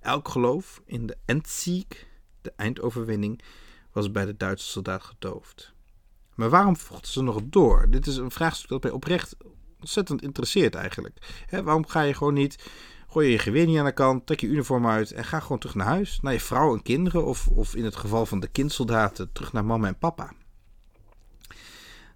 Elk 0.00 0.28
geloof 0.28 0.82
in 0.84 1.06
de 1.06 1.16
Endsieg, 1.24 1.86
de 2.40 2.52
eindoverwinning, 2.56 3.42
was 3.92 4.10
bij 4.10 4.24
de 4.24 4.36
Duitse 4.36 4.66
soldaat 4.66 5.02
gedoofd. 5.02 5.74
Maar 6.34 6.50
waarom 6.50 6.76
vochten 6.76 7.12
ze 7.12 7.22
nog 7.22 7.40
door? 7.44 7.90
Dit 7.90 8.06
is 8.06 8.16
een 8.16 8.30
vraagstuk 8.30 8.68
dat 8.68 8.82
mij 8.82 8.92
oprecht 8.92 9.36
ontzettend 9.80 10.22
interesseert 10.22 10.74
eigenlijk. 10.74 11.44
waarom 11.50 11.86
ga 11.86 12.00
je 12.00 12.14
gewoon 12.14 12.34
niet 12.34 12.70
Gooi 13.08 13.26
je 13.26 13.32
je 13.32 13.38
geweer 13.38 13.66
niet 13.66 13.78
aan 13.78 13.84
de 13.84 13.92
kant, 13.92 14.26
trek 14.26 14.40
je 14.40 14.46
uniform 14.46 14.86
uit 14.86 15.12
en 15.12 15.24
ga 15.24 15.40
gewoon 15.40 15.58
terug 15.58 15.74
naar 15.74 15.86
huis. 15.86 16.18
Naar 16.22 16.32
je 16.32 16.40
vrouw 16.40 16.74
en 16.74 16.82
kinderen 16.82 17.24
of, 17.24 17.48
of 17.48 17.74
in 17.74 17.84
het 17.84 17.96
geval 17.96 18.26
van 18.26 18.40
de 18.40 18.48
kindsoldaten 18.48 19.32
terug 19.32 19.52
naar 19.52 19.64
mama 19.64 19.86
en 19.86 19.98
papa. 19.98 20.32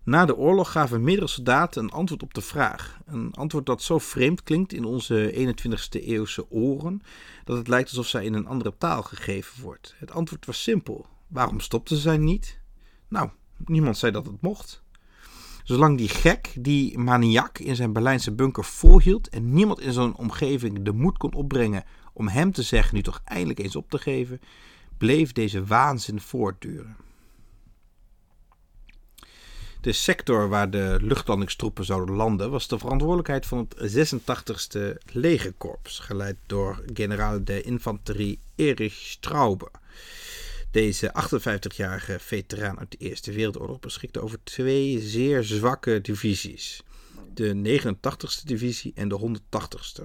Na 0.03 0.25
de 0.25 0.37
oorlog 0.37 0.73
gaven 0.73 1.03
meerdere 1.05 1.27
soldaten 1.27 1.83
een 1.83 1.91
antwoord 1.91 2.23
op 2.23 2.35
de 2.35 2.41
vraag. 2.41 2.99
Een 3.07 3.35
antwoord 3.35 3.67
dat 3.67 3.83
zo 3.83 3.99
vreemd 3.99 4.43
klinkt 4.43 4.73
in 4.73 4.85
onze 4.85 5.33
21ste 5.35 6.05
eeuwse 6.05 6.51
oren 6.51 7.03
dat 7.45 7.57
het 7.57 7.69
lijkt 7.69 7.89
alsof 7.89 8.07
zij 8.07 8.25
in 8.25 8.35
een 8.35 8.47
andere 8.47 8.75
taal 8.79 9.03
gegeven 9.03 9.63
wordt. 9.63 9.95
Het 9.99 10.11
antwoord 10.11 10.47
was 10.47 10.63
simpel. 10.63 11.07
Waarom 11.27 11.61
stopten 11.61 11.97
zij 11.97 12.17
niet? 12.17 12.61
Nou, 13.09 13.31
niemand 13.57 13.99
zei 13.99 14.13
dat 14.13 14.27
het 14.27 14.41
mocht. 14.41 14.83
Zolang 15.65 15.99
die 15.99 16.09
gek, 16.09 16.53
die 16.59 16.99
maniak 16.99 17.59
in 17.59 17.77
zijn 17.77 17.93
Berlijnse 17.93 18.33
bunker 18.33 18.65
volhield 18.65 19.29
en 19.29 19.53
niemand 19.53 19.81
in 19.81 19.93
zo'n 19.93 20.17
omgeving 20.17 20.83
de 20.83 20.93
moed 20.93 21.17
kon 21.17 21.35
opbrengen 21.35 21.85
om 22.13 22.29
hem 22.29 22.53
te 22.53 22.63
zeggen 22.63 22.95
nu 22.95 23.03
toch 23.03 23.21
eindelijk 23.25 23.59
eens 23.59 23.77
op 23.77 23.91
te 23.91 23.99
geven, 23.99 24.41
bleef 24.99 25.33
deze 25.33 25.65
waanzin 25.65 26.21
voortduren. 26.21 26.97
De 29.81 29.93
sector 29.93 30.49
waar 30.49 30.71
de 30.71 30.99
luchtlandingstroepen 31.01 31.85
zouden 31.85 32.15
landen 32.15 32.51
was 32.51 32.69
de 32.69 32.79
verantwoordelijkheid 32.79 33.47
van 33.47 33.69
het 33.77 33.97
86e 33.97 35.13
legerkorps, 35.13 35.99
geleid 35.99 36.37
door 36.47 36.83
generaal 36.93 37.45
de 37.45 37.63
infanterie 37.63 38.39
Erich 38.55 38.95
Straube. 38.95 39.71
Deze 40.71 41.15
58-jarige 41.25 42.19
veteraan 42.19 42.79
uit 42.79 42.91
de 42.91 42.97
Eerste 42.97 43.33
Wereldoorlog 43.33 43.81
beschikte 43.81 44.21
over 44.21 44.39
twee 44.45 45.01
zeer 45.01 45.45
zwakke 45.45 46.01
divisies. 46.01 46.83
De 47.35 47.81
89ste 47.81 48.45
divisie 48.45 48.93
en 48.95 49.09
de 49.09 49.39
180ste. 49.41 50.03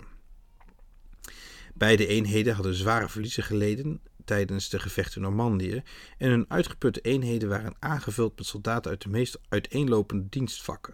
Beide 1.73 2.07
eenheden 2.07 2.53
hadden 2.53 2.73
zware 2.73 3.09
verliezen 3.09 3.43
geleden 3.43 4.01
tijdens 4.23 4.69
de 4.69 4.79
gevechten 4.79 5.21
Normandië 5.21 5.83
en 6.17 6.29
hun 6.29 6.45
uitgeputte 6.47 7.01
eenheden 7.01 7.49
waren 7.49 7.75
aangevuld 7.79 8.37
met 8.37 8.45
soldaten 8.45 8.91
uit 8.91 9.01
de 9.01 9.09
meest 9.09 9.39
uiteenlopende 9.49 10.29
dienstvakken. 10.29 10.93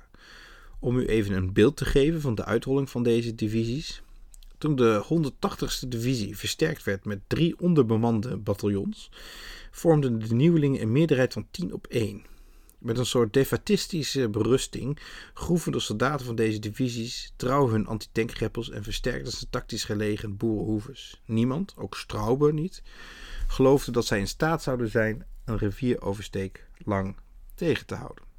Om 0.79 0.97
u 0.97 1.05
even 1.05 1.35
een 1.35 1.53
beeld 1.53 1.77
te 1.77 1.85
geven 1.85 2.21
van 2.21 2.35
de 2.35 2.45
uitrolling 2.45 2.89
van 2.89 3.03
deze 3.03 3.35
divisies. 3.35 4.01
Toen 4.61 4.75
de 4.75 5.03
180ste 5.03 5.87
divisie 5.87 6.37
versterkt 6.37 6.83
werd 6.83 7.05
met 7.05 7.19
drie 7.27 7.59
onderbemande 7.59 8.37
bataljons, 8.37 9.11
vormden 9.71 10.19
de 10.19 10.35
nieuwelingen 10.35 10.81
een 10.81 10.91
meerderheid 10.91 11.33
van 11.33 11.47
10 11.51 11.73
op 11.73 11.87
1. 11.87 12.25
Met 12.77 12.97
een 12.97 13.05
soort 13.05 13.33
defatistische 13.33 14.29
berusting 14.29 14.99
groeven 15.33 15.71
de 15.71 15.79
soldaten 15.79 16.25
van 16.25 16.35
deze 16.35 16.59
divisies 16.59 17.33
trouw 17.35 17.69
hun 17.69 17.87
antitankgreppels 17.87 18.69
en 18.69 18.83
versterkten 18.83 19.31
ze 19.31 19.49
tactisch 19.49 19.83
gelegen 19.83 20.37
boerenhoeves. 20.37 21.21
Niemand, 21.25 21.73
ook 21.77 21.95
Straube 21.95 22.53
niet, 22.53 22.83
geloofde 23.47 23.91
dat 23.91 24.05
zij 24.05 24.19
in 24.19 24.27
staat 24.27 24.63
zouden 24.63 24.89
zijn 24.89 25.25
een 25.45 25.57
rivieroversteek 25.57 26.67
lang 26.77 27.15
tegen 27.55 27.85
te 27.85 27.95
houden. 27.95 28.30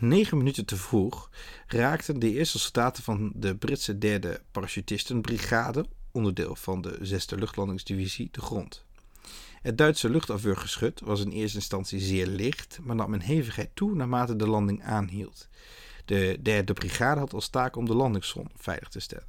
Negen 0.00 0.36
minuten 0.36 0.64
te 0.64 0.76
vroeg 0.76 1.30
raakten 1.66 2.18
de 2.18 2.32
eerste 2.32 2.58
soldaten 2.58 3.02
van 3.02 3.32
de 3.34 3.56
Britse 3.56 3.98
derde 3.98 4.42
parachutistenbrigade 4.50 5.86
onderdeel 6.12 6.56
van 6.56 6.80
de 6.80 6.98
6e 6.98 7.38
luchtlandingsdivisie, 7.38 8.28
de 8.30 8.40
grond. 8.40 8.84
Het 9.62 9.78
Duitse 9.78 10.10
luchtafweergeschut 10.10 11.00
was 11.00 11.20
in 11.20 11.30
eerste 11.30 11.56
instantie 11.56 12.00
zeer 12.00 12.26
licht, 12.26 12.78
maar 12.82 12.96
nam 12.96 13.14
in 13.14 13.20
hevigheid 13.20 13.70
toe 13.74 13.94
naarmate 13.94 14.36
de 14.36 14.46
landing 14.46 14.82
aanhield. 14.82 15.48
De 16.04 16.38
derde 16.42 16.72
brigade 16.72 17.20
had 17.20 17.32
als 17.32 17.48
taak 17.48 17.76
om 17.76 17.84
de 17.84 17.94
landingszone 17.94 18.50
veilig 18.56 18.88
te 18.88 19.00
stellen. 19.00 19.26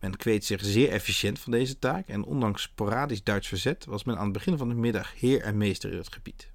Men 0.00 0.16
kweet 0.16 0.44
zich 0.44 0.64
zeer 0.64 0.90
efficiënt 0.90 1.38
van 1.38 1.52
deze 1.52 1.78
taak 1.78 2.08
en 2.08 2.24
ondanks 2.24 2.62
sporadisch 2.62 3.22
Duits 3.22 3.48
verzet 3.48 3.84
was 3.84 4.04
men 4.04 4.16
aan 4.16 4.24
het 4.24 4.32
begin 4.32 4.58
van 4.58 4.68
de 4.68 4.74
middag 4.74 5.12
heer 5.20 5.40
en 5.40 5.56
meester 5.56 5.92
in 5.92 5.98
het 5.98 6.12
gebied. 6.12 6.51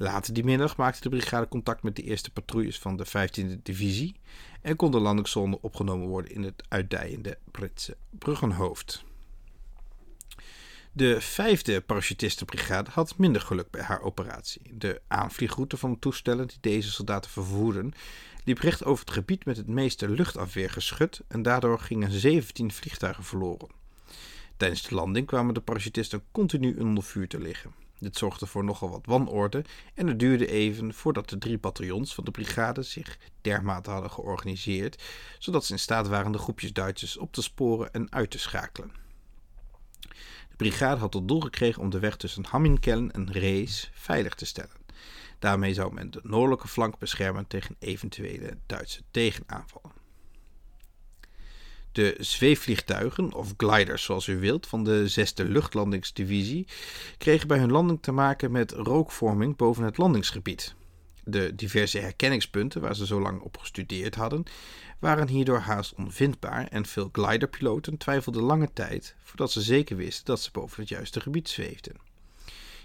Later 0.00 0.34
die 0.34 0.44
middag 0.44 0.76
maakte 0.76 1.00
de 1.00 1.08
brigade 1.08 1.48
contact 1.48 1.82
met 1.82 1.96
de 1.96 2.02
eerste 2.02 2.30
patrouilles 2.30 2.78
van 2.78 2.96
de 2.96 3.06
15e 3.06 3.62
divisie 3.62 4.14
en 4.62 4.76
kon 4.76 4.90
de 4.90 5.00
landingszone 5.00 5.58
opgenomen 5.60 6.08
worden 6.08 6.32
in 6.32 6.42
het 6.42 6.64
uitdijende 6.68 7.38
Britse 7.50 7.96
bruggenhoofd. 8.10 9.04
De 10.92 11.20
vijfde 11.20 11.80
parachutistenbrigade 11.80 12.90
had 12.90 13.18
minder 13.18 13.42
geluk 13.42 13.70
bij 13.70 13.82
haar 13.82 14.00
operatie. 14.00 14.62
De 14.74 15.00
aanvliegroute 15.06 15.76
van 15.76 15.92
de 15.92 15.98
toestellen 15.98 16.48
die 16.48 16.58
deze 16.60 16.90
soldaten 16.90 17.30
vervoerden 17.30 17.92
liep 18.44 18.58
recht 18.58 18.84
over 18.84 19.04
het 19.04 19.14
gebied 19.14 19.44
met 19.44 19.56
het 19.56 19.68
meeste 19.68 20.08
luchtafweergeschut 20.08 21.20
en 21.28 21.42
daardoor 21.42 21.78
gingen 21.78 22.10
17 22.10 22.72
vliegtuigen 22.72 23.24
verloren. 23.24 23.68
Tijdens 24.56 24.82
de 24.82 24.94
landing 24.94 25.26
kwamen 25.26 25.54
de 25.54 25.60
parachutisten 25.60 26.22
continu 26.32 26.76
onder 26.76 27.04
vuur 27.04 27.28
te 27.28 27.40
liggen. 27.40 27.87
Dit 28.00 28.16
zorgde 28.16 28.46
voor 28.46 28.64
nogal 28.64 28.90
wat 28.90 29.06
wanorde 29.06 29.64
en 29.94 30.06
het 30.06 30.18
duurde 30.18 30.46
even 30.46 30.94
voordat 30.94 31.28
de 31.28 31.38
drie 31.38 31.58
bataljons 31.58 32.14
van 32.14 32.24
de 32.24 32.30
brigade 32.30 32.82
zich 32.82 33.18
dermate 33.40 33.90
hadden 33.90 34.10
georganiseerd, 34.10 35.02
zodat 35.38 35.64
ze 35.64 35.72
in 35.72 35.78
staat 35.78 36.08
waren 36.08 36.32
de 36.32 36.38
groepjes 36.38 36.72
Duitsers 36.72 37.16
op 37.16 37.32
te 37.32 37.42
sporen 37.42 37.92
en 37.92 38.12
uit 38.12 38.30
te 38.30 38.38
schakelen. 38.38 38.92
De 40.48 40.56
brigade 40.56 41.00
had 41.00 41.10
tot 41.10 41.28
doel 41.28 41.40
gekregen 41.40 41.82
om 41.82 41.90
de 41.90 41.98
weg 41.98 42.16
tussen 42.16 42.44
Hamminkellen 42.44 43.12
en 43.12 43.32
Rees 43.32 43.90
veilig 43.94 44.34
te 44.34 44.46
stellen. 44.46 44.76
Daarmee 45.38 45.74
zou 45.74 45.92
men 45.94 46.10
de 46.10 46.20
noordelijke 46.22 46.68
flank 46.68 46.98
beschermen 46.98 47.46
tegen 47.46 47.76
eventuele 47.78 48.58
Duitse 48.66 49.02
tegenaanvallen. 49.10 49.97
De 51.92 52.16
zweefvliegtuigen, 52.18 53.32
of 53.32 53.54
gliders 53.56 54.02
zoals 54.02 54.26
u 54.26 54.38
wilt, 54.38 54.66
van 54.66 54.84
de 54.84 55.26
6e 55.42 55.48
luchtlandingsdivisie 55.48 56.66
kregen 57.18 57.48
bij 57.48 57.58
hun 57.58 57.70
landing 57.70 58.02
te 58.02 58.12
maken 58.12 58.50
met 58.52 58.72
rookvorming 58.72 59.56
boven 59.56 59.84
het 59.84 59.98
landingsgebied. 59.98 60.74
De 61.24 61.54
diverse 61.54 61.98
herkenningspunten 61.98 62.80
waar 62.80 62.96
ze 62.96 63.06
zo 63.06 63.20
lang 63.20 63.40
op 63.40 63.58
gestudeerd 63.58 64.14
hadden, 64.14 64.44
waren 64.98 65.28
hierdoor 65.28 65.58
haast 65.58 65.94
onvindbaar 65.94 66.66
en 66.66 66.86
veel 66.86 67.08
gliderpiloten 67.12 67.96
twijfelden 67.96 68.42
lange 68.42 68.68
tijd 68.72 69.14
voordat 69.22 69.52
ze 69.52 69.60
zeker 69.60 69.96
wisten 69.96 70.24
dat 70.24 70.40
ze 70.40 70.50
boven 70.52 70.80
het 70.80 70.88
juiste 70.88 71.20
gebied 71.20 71.48
zweefden. 71.48 71.96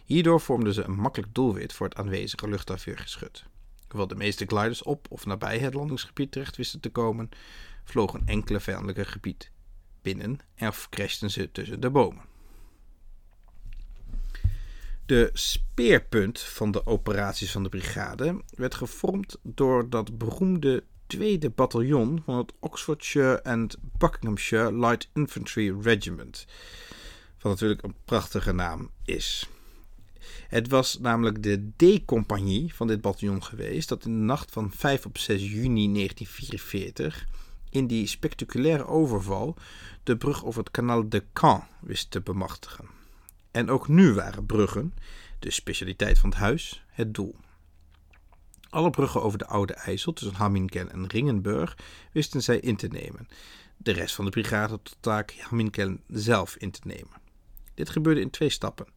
Hierdoor 0.06 0.42
vormden 0.42 0.74
ze 0.74 0.84
een 0.84 0.96
makkelijk 0.96 1.34
doelwit 1.34 1.74
voor 1.74 1.88
het 1.88 1.98
aanwezige 1.98 2.50
luchtafweergeschut. 2.50 3.44
Hoewel 3.88 4.08
de 4.08 4.16
meeste 4.16 4.46
gliders 4.46 4.84
op 4.84 5.06
of 5.10 5.26
nabij 5.26 5.60
het 5.60 5.74
landingsgebied 5.74 6.32
terecht 6.32 6.58
wisten 6.58 6.80
te 6.80 6.90
komen, 6.90 7.30
vlogen 7.84 8.22
enkele 8.26 8.60
vijandelijke 8.60 9.06
gebied 9.06 9.52
binnen 10.02 10.40
en 10.56 10.74
crashten 10.90 11.32
ze 11.32 11.52
tussen 11.52 11.80
de 11.80 11.90
bomen. 11.90 12.26
De 15.06 15.30
speerpunt 15.34 16.40
van 16.40 16.72
de 16.72 16.86
operaties 16.86 17.52
van 17.52 17.64
de 17.64 17.70
brigade 17.70 18.42
werd 18.56 18.76
gevormd 18.76 19.38
door 19.42 19.90
dat 19.90 20.18
beroemde 20.18 20.84
tweede 21.08 21.50
bataljon 21.50 22.22
van 22.26 22.38
het 22.38 22.54
Oxfordshire 22.60 23.44
and 23.44 23.78
Buckinghamshire 23.98 24.78
Light 24.78 25.10
Infantry 25.14 25.76
Regiment. 25.82 26.46
Wat 27.40 27.52
natuurlijk 27.52 27.84
een 27.84 27.96
prachtige 28.06 28.52
naam 28.52 28.90
is. 29.06 29.50
Het 30.48 30.68
was 30.68 31.00
namelijk 31.00 31.44
de 31.44 31.72
D-compagnie 31.76 32.74
van 32.74 32.88
dit 32.88 33.02
bataljon 33.02 33.44
geweest 33.44 33.90
dat 33.90 34.06
in 34.06 34.12
de 34.12 34.26
nacht 34.26 34.52
van 34.52 34.72
5 34.72 35.06
op 35.06 35.18
6 35.18 35.42
juni 35.42 35.94
1944 35.94 37.28
in 37.74 37.88
die 37.88 38.08
spectaculaire 38.08 38.86
overval 38.86 39.56
de 40.04 40.18
brug 40.18 40.46
over 40.46 40.60
het 40.60 40.72
kanaal 40.72 41.10
de 41.10 41.24
Caen 41.34 41.68
wist 41.80 42.12
te 42.12 42.22
bemachtigen. 42.22 42.86
En 43.52 43.70
ook 43.70 43.88
nu 43.88 44.14
waren 44.14 44.46
bruggen, 44.46 44.94
de 45.40 45.52
specialiteit 45.52 46.20
van 46.20 46.30
het 46.30 46.40
huis, 46.40 46.84
het 46.88 47.14
doel. 47.14 47.36
Alle 48.70 48.90
bruggen 48.90 49.24
over 49.24 49.38
de 49.38 49.48
Oude 49.48 49.74
IJssel 49.74 50.14
tussen 50.14 50.38
Hamminkel 50.38 50.88
en 50.88 51.08
Ringenburg 51.08 51.78
wisten 52.12 52.44
zij 52.44 52.60
in 52.60 52.76
te 52.76 52.88
nemen. 52.88 53.28
De 53.78 53.92
rest 53.92 54.16
van 54.16 54.26
de 54.26 54.32
brigade 54.32 54.70
had 54.70 54.84
tot 54.84 54.98
taak 55.00 55.34
Hamminkel 55.38 55.98
zelf 56.08 56.56
in 56.56 56.72
te 56.72 56.82
nemen. 56.84 57.22
Dit 57.74 57.90
gebeurde 57.90 58.22
in 58.22 58.30
twee 58.30 58.50
stappen. 58.50 58.88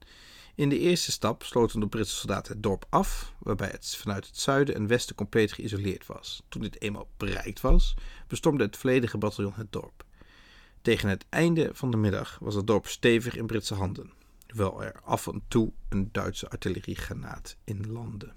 In 0.56 0.68
de 0.68 0.78
eerste 0.78 1.12
stap 1.12 1.42
sloten 1.42 1.80
de 1.80 1.86
Britse 1.86 2.14
soldaten 2.14 2.52
het 2.52 2.62
dorp 2.62 2.86
af, 2.88 3.34
waarbij 3.38 3.68
het 3.68 3.96
vanuit 3.96 4.26
het 4.26 4.38
zuiden 4.38 4.74
en 4.74 4.86
westen 4.86 5.14
compleet 5.14 5.52
geïsoleerd 5.52 6.06
was. 6.06 6.42
Toen 6.48 6.62
dit 6.62 6.80
eenmaal 6.80 7.08
bereikt 7.16 7.60
was, 7.60 7.94
bestormde 8.26 8.64
het 8.64 8.76
volledige 8.76 9.18
bataljon 9.18 9.52
het 9.54 9.72
dorp. 9.72 10.04
Tegen 10.82 11.08
het 11.08 11.24
einde 11.28 11.70
van 11.72 11.90
de 11.90 11.96
middag 11.96 12.38
was 12.40 12.54
het 12.54 12.66
dorp 12.66 12.86
stevig 12.86 13.36
in 13.36 13.46
Britse 13.46 13.74
handen, 13.74 14.12
hoewel 14.46 14.82
er 14.82 15.00
af 15.04 15.26
en 15.26 15.42
toe 15.48 15.72
een 15.88 16.08
Duitse 16.12 16.50
artilleriegranaat 16.50 17.56
in 17.64 17.92
landde. 17.92 18.32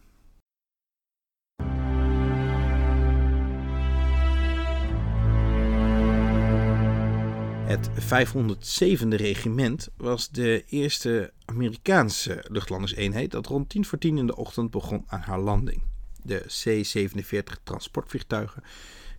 Het 7.69 7.89
507e 7.89 9.07
regiment 9.07 9.89
was 9.97 10.29
de 10.29 10.63
eerste 10.69 11.33
Amerikaanse 11.45 12.45
luchtlandingseenheid 12.47 13.31
dat 13.31 13.45
rond 13.45 13.69
10 13.69 13.85
voor 13.85 13.97
10 13.97 14.17
in 14.17 14.27
de 14.27 14.35
ochtend 14.35 14.71
begon 14.71 15.03
aan 15.07 15.19
haar 15.19 15.39
landing. 15.39 15.81
De 16.23 16.43
C-47 16.45 17.63
transportvliegtuigen 17.63 18.63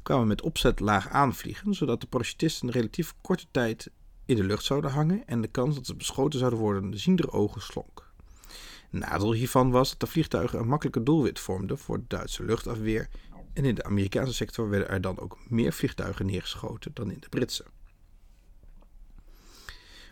kwamen 0.03 0.27
met 0.27 0.43
opzet 0.43 0.81
laag 0.81 1.09
aanvliegen, 1.09 1.75
zodat 1.75 2.01
de 2.01 2.07
parachutisten 2.07 2.69
een 2.69 2.75
relatief 2.75 3.15
korte 3.21 3.47
tijd 3.51 3.91
in 4.25 4.37
de 4.37 4.45
lucht 4.45 4.65
zouden 4.65 4.91
hangen 4.91 5.27
en 5.27 5.41
de 5.41 5.49
kans 5.49 5.75
dat 5.75 5.87
ze 5.87 5.95
beschoten 5.95 6.39
zouden 6.39 6.59
worden 6.59 6.99
ziender 6.99 7.33
ogen 7.33 7.61
slonk. 7.61 8.13
Nadeel 8.91 9.33
hiervan 9.33 9.71
was 9.71 9.91
dat 9.91 10.01
de 10.01 10.07
vliegtuigen 10.07 10.59
een 10.59 10.69
makkelijke 10.69 11.03
doelwit 11.03 11.41
vormden 11.41 11.79
voor 11.79 11.99
de 11.99 12.05
Duitse 12.09 12.45
luchtafweer 12.45 13.09
en 13.53 13.65
in 13.65 13.75
de 13.75 13.85
Amerikaanse 13.85 14.35
sector 14.35 14.69
werden 14.69 14.89
er 14.89 15.01
dan 15.01 15.19
ook 15.19 15.39
meer 15.49 15.73
vliegtuigen 15.73 16.27
neergeschoten 16.27 16.91
dan 16.95 17.11
in 17.11 17.21
de 17.21 17.29
Britse. 17.29 17.65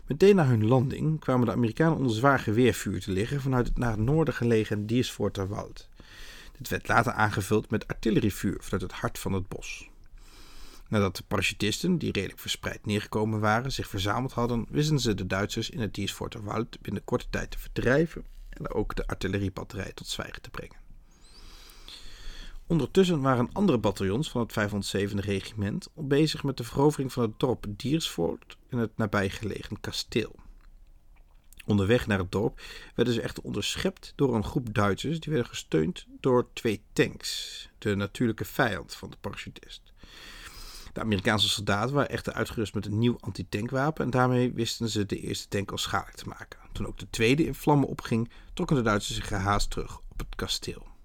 Meteen 0.09 0.35
na 0.35 0.45
hun 0.45 0.65
landing 0.65 1.19
kwamen 1.19 1.45
de 1.45 1.51
Amerikanen 1.51 1.97
onder 1.97 2.15
zwaar 2.15 2.39
geweervuur 2.39 3.01
te 3.01 3.11
liggen 3.11 3.41
vanuit 3.41 3.67
het 3.67 3.77
naar 3.77 3.91
het 3.91 3.99
noorden 3.99 4.33
gelegen 4.33 4.85
Diersvoorterwald. 4.85 5.89
Dit 6.57 6.69
werd 6.69 6.87
later 6.87 7.11
aangevuld 7.11 7.69
met 7.69 7.87
artillerievuur 7.87 8.57
vanuit 8.59 8.81
het 8.81 8.91
hart 8.91 9.19
van 9.19 9.33
het 9.33 9.47
bos. 9.47 9.89
Nadat 10.87 11.15
de 11.15 11.23
parachutisten, 11.27 11.97
die 11.97 12.11
redelijk 12.11 12.39
verspreid 12.39 12.85
neergekomen 12.85 13.39
waren, 13.39 13.71
zich 13.71 13.87
verzameld 13.87 14.31
hadden, 14.31 14.65
wisten 14.69 14.99
ze 14.99 15.13
de 15.13 15.27
Duitsers 15.27 15.69
in 15.69 15.79
het 15.79 15.93
Diersvoorterwald 15.93 16.81
binnen 16.81 17.03
korte 17.03 17.25
tijd 17.29 17.51
te 17.51 17.59
verdrijven 17.59 18.25
en 18.49 18.73
ook 18.73 18.95
de 18.95 19.07
artilleriebatterij 19.07 19.91
tot 19.93 20.07
zwijgen 20.07 20.41
te 20.41 20.49
brengen. 20.49 20.78
Ondertussen 22.69 23.21
waren 23.21 23.49
andere 23.51 23.77
bataljons 23.77 24.29
van 24.29 24.41
het 24.41 24.51
507 24.51 25.19
regiment 25.19 25.87
bezig 25.95 26.43
met 26.43 26.57
de 26.57 26.63
verovering 26.63 27.13
van 27.13 27.23
het 27.23 27.39
dorp 27.39 27.65
Diersvoort 27.69 28.57
en 28.69 28.77
het 28.77 28.97
nabijgelegen 28.97 29.79
kasteel. 29.79 30.35
Onderweg 31.65 32.07
naar 32.07 32.17
het 32.17 32.31
dorp 32.31 32.61
werden 32.95 33.13
ze 33.13 33.21
echter 33.21 33.43
onderschept 33.43 34.13
door 34.15 34.35
een 34.35 34.43
groep 34.43 34.73
Duitsers 34.73 35.19
die 35.19 35.31
werden 35.33 35.49
gesteund 35.49 36.05
door 36.19 36.47
twee 36.53 36.81
tanks, 36.93 37.69
de 37.77 37.95
natuurlijke 37.95 38.45
vijand 38.45 38.95
van 38.95 39.09
de 39.09 39.17
parachutist. 39.21 39.93
De 40.93 41.01
Amerikaanse 41.01 41.49
soldaten 41.49 41.95
waren 41.95 42.09
echter 42.09 42.33
uitgerust 42.33 42.73
met 42.73 42.85
een 42.85 42.99
nieuw 42.99 43.17
antitankwapen 43.19 44.05
en 44.05 44.11
daarmee 44.11 44.53
wisten 44.53 44.89
ze 44.89 45.05
de 45.05 45.19
eerste 45.19 45.47
tank 45.47 45.71
al 45.71 45.77
schadelijk 45.77 46.17
te 46.17 46.27
maken. 46.27 46.59
Toen 46.71 46.87
ook 46.87 46.99
de 46.99 47.09
tweede 47.09 47.45
in 47.45 47.55
vlammen 47.55 47.87
opging, 47.87 48.29
trokken 48.53 48.75
de 48.75 48.81
Duitsers 48.81 49.15
zich 49.15 49.27
gehaast 49.27 49.69
terug 49.69 49.97
op 49.97 50.19
het 50.19 50.35
kasteel. 50.35 50.97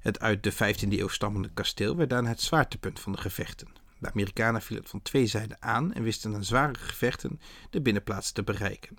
Het 0.00 0.20
uit 0.20 0.42
de 0.42 0.52
15e 0.52 0.88
eeuw 0.88 1.08
stammende 1.08 1.50
kasteel 1.54 1.96
werd 1.96 2.10
daarna 2.10 2.28
het 2.28 2.40
zwaartepunt 2.40 3.00
van 3.00 3.12
de 3.12 3.18
gevechten. 3.18 3.68
De 3.98 4.10
Amerikanen 4.10 4.62
vielen 4.62 4.86
van 4.86 5.02
twee 5.02 5.26
zijden 5.26 5.56
aan 5.62 5.92
en 5.92 6.02
wisten 6.02 6.30
na 6.30 6.42
zware 6.42 6.74
gevechten 6.74 7.40
de 7.70 7.80
binnenplaats 7.80 8.32
te 8.32 8.42
bereiken. 8.42 8.98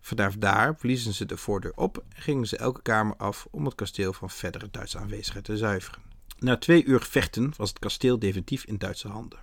Vanaf 0.00 0.36
daar 0.36 0.74
bliezen 0.74 1.14
ze 1.14 1.26
de 1.26 1.36
voordeur 1.36 1.72
op 1.74 2.04
en 2.08 2.22
gingen 2.22 2.46
ze 2.46 2.56
elke 2.56 2.82
kamer 2.82 3.16
af 3.16 3.46
om 3.50 3.64
het 3.64 3.74
kasteel 3.74 4.12
van 4.12 4.30
verdere 4.30 4.68
Duitse 4.70 4.98
aanwezigheid 4.98 5.44
te 5.44 5.56
zuiveren. 5.56 6.02
Na 6.38 6.56
twee 6.56 6.84
uur 6.84 7.02
vechten 7.02 7.52
was 7.56 7.68
het 7.68 7.78
kasteel 7.78 8.18
definitief 8.18 8.64
in 8.64 8.78
Duitse 8.78 9.08
handen. 9.08 9.38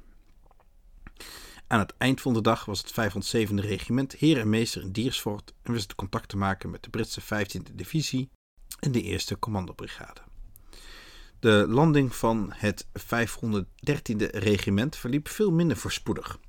Aan 1.68 1.80
het 1.80 1.94
eind 1.98 2.22
van 2.22 2.34
de 2.34 2.42
dag 2.42 2.66
was 2.66 2.80
het 2.80 2.92
507e 2.92 3.56
regiment 3.56 4.14
heer 4.14 4.40
en 4.40 4.50
meester 4.50 4.82
in 4.82 4.92
Diersvoort 4.92 5.54
en 5.62 5.72
wist 5.72 5.84
het 5.84 5.96
contact 5.96 6.30
te 6.30 6.38
maken 6.38 6.70
met 6.70 6.84
de 6.84 6.90
Britse 6.90 7.22
15e 7.22 7.74
divisie 7.74 8.30
en 8.80 8.92
de 8.92 9.20
1e 9.20 9.40
commandobrigade. 9.40 10.22
De 11.46 11.66
landing 11.68 12.16
van 12.16 12.52
het 12.54 12.86
513e 12.86 14.30
regiment 14.32 14.96
verliep 14.96 15.28
veel 15.28 15.52
minder 15.52 15.78
voorspoedig. 15.78 16.40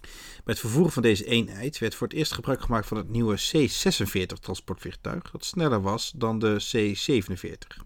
Bij 0.00 0.42
het 0.44 0.58
vervoeren 0.58 0.92
van 0.92 1.02
deze 1.02 1.24
eenheid 1.24 1.78
werd 1.78 1.94
voor 1.94 2.06
het 2.06 2.16
eerst 2.16 2.32
gebruik 2.32 2.60
gemaakt 2.60 2.86
van 2.86 2.96
het 2.96 3.08
nieuwe 3.08 3.34
C-46 3.34 4.38
transportvliegtuig, 4.40 5.30
dat 5.30 5.44
sneller 5.44 5.82
was 5.82 6.12
dan 6.16 6.38
de 6.38 6.56
C-47. 6.56 7.84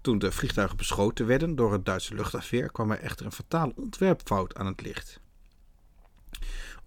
Toen 0.00 0.18
de 0.18 0.32
vliegtuigen 0.32 0.76
beschoten 0.76 1.26
werden 1.26 1.56
door 1.56 1.72
het 1.72 1.84
Duitse 1.84 2.14
luchtafweer, 2.14 2.72
kwam 2.72 2.90
er 2.90 3.00
echter 3.00 3.26
een 3.26 3.32
fatale 3.32 3.72
ontwerpfout 3.76 4.54
aan 4.54 4.66
het 4.66 4.80
licht. 4.80 5.20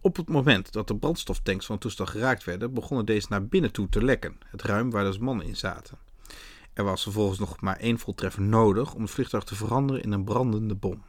Op 0.02 0.16
het 0.16 0.30
moment 0.30 0.72
dat 0.72 0.88
de 0.88 0.98
brandstoftanks 0.98 1.66
van 1.66 1.76
het 1.76 1.84
toestel 1.84 2.06
geraakt 2.06 2.44
werden, 2.44 2.74
begonnen 2.74 3.06
deze 3.06 3.28
naar 3.30 3.46
binnen 3.46 3.72
toe 3.72 3.90
te 3.90 4.04
lekken, 4.04 4.38
het 4.46 4.62
ruim 4.62 4.92
waar 4.92 5.04
dus 5.04 5.18
mannen 5.18 5.46
in 5.46 5.56
zaten. 5.58 5.98
Er 6.74 6.84
was 6.84 7.04
vervolgens 7.04 7.40
nog 7.40 7.62
maar 7.62 7.78
één 7.78 8.00
voltreffer 8.00 8.42
nodig 8.42 8.94
om 8.94 9.02
het 9.02 9.12
vliegtuig 9.12 9.44
te 9.44 9.56
veranderen 9.56 10.04
in 10.04 10.12
een 10.12 10.24
brandende 10.24 10.76
bom. 10.76 11.04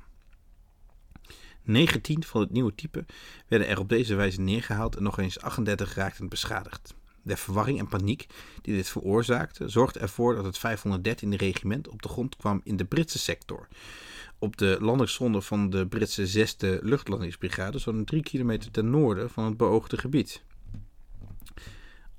19 1.63 2.25
van 2.25 2.41
het 2.41 2.51
nieuwe 2.51 2.75
type 2.75 3.05
werden 3.49 3.69
er 3.69 3.79
op 3.79 3.89
deze 3.89 4.15
wijze 4.15 4.41
neergehaald 4.41 4.97
en 4.97 5.03
nog 5.03 5.19
eens 5.19 5.41
38 5.41 5.95
raakten 5.95 6.29
beschadigd. 6.29 6.95
De 7.23 7.37
verwarring 7.37 7.79
en 7.79 7.89
paniek 7.89 8.27
die 8.63 8.75
dit 8.75 8.89
veroorzaakte, 8.89 9.69
zorgde 9.69 10.01
ervoor 10.01 10.35
dat 10.35 10.45
het 10.45 10.59
513e 10.59 11.29
regiment 11.29 11.89
op 11.89 12.03
de 12.03 12.09
grond 12.09 12.37
kwam 12.37 12.61
in 12.65 12.77
de 12.77 12.85
Britse 12.85 13.19
sector. 13.19 13.69
Op 14.39 14.57
de 14.57 14.77
landingszone 14.81 15.43
van 15.43 15.71
de 15.71 15.87
Britse 15.87 16.47
6e 16.47 16.79
luchtlandingsbrigade, 16.81 17.79
zo'n 17.79 18.05
3 18.05 18.23
kilometer 18.23 18.71
ten 18.71 18.91
noorden 18.91 19.31
van 19.31 19.45
het 19.45 19.57
beoogde 19.57 19.97
gebied. 19.97 20.43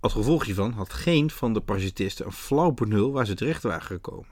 Als 0.04 0.14
gevolg 0.14 0.46
hiervan 0.46 0.72
had 0.72 0.94
geen 0.94 1.32
van 1.32 1.54
de 1.54 1.62
parachutisten 1.62 2.26
een 2.26 2.32
flauw 2.32 2.72
benul 2.72 3.12
waar 3.12 3.26
ze 3.26 3.34
terecht 3.34 3.64
waren 3.64 3.82
gekomen. 3.82 4.28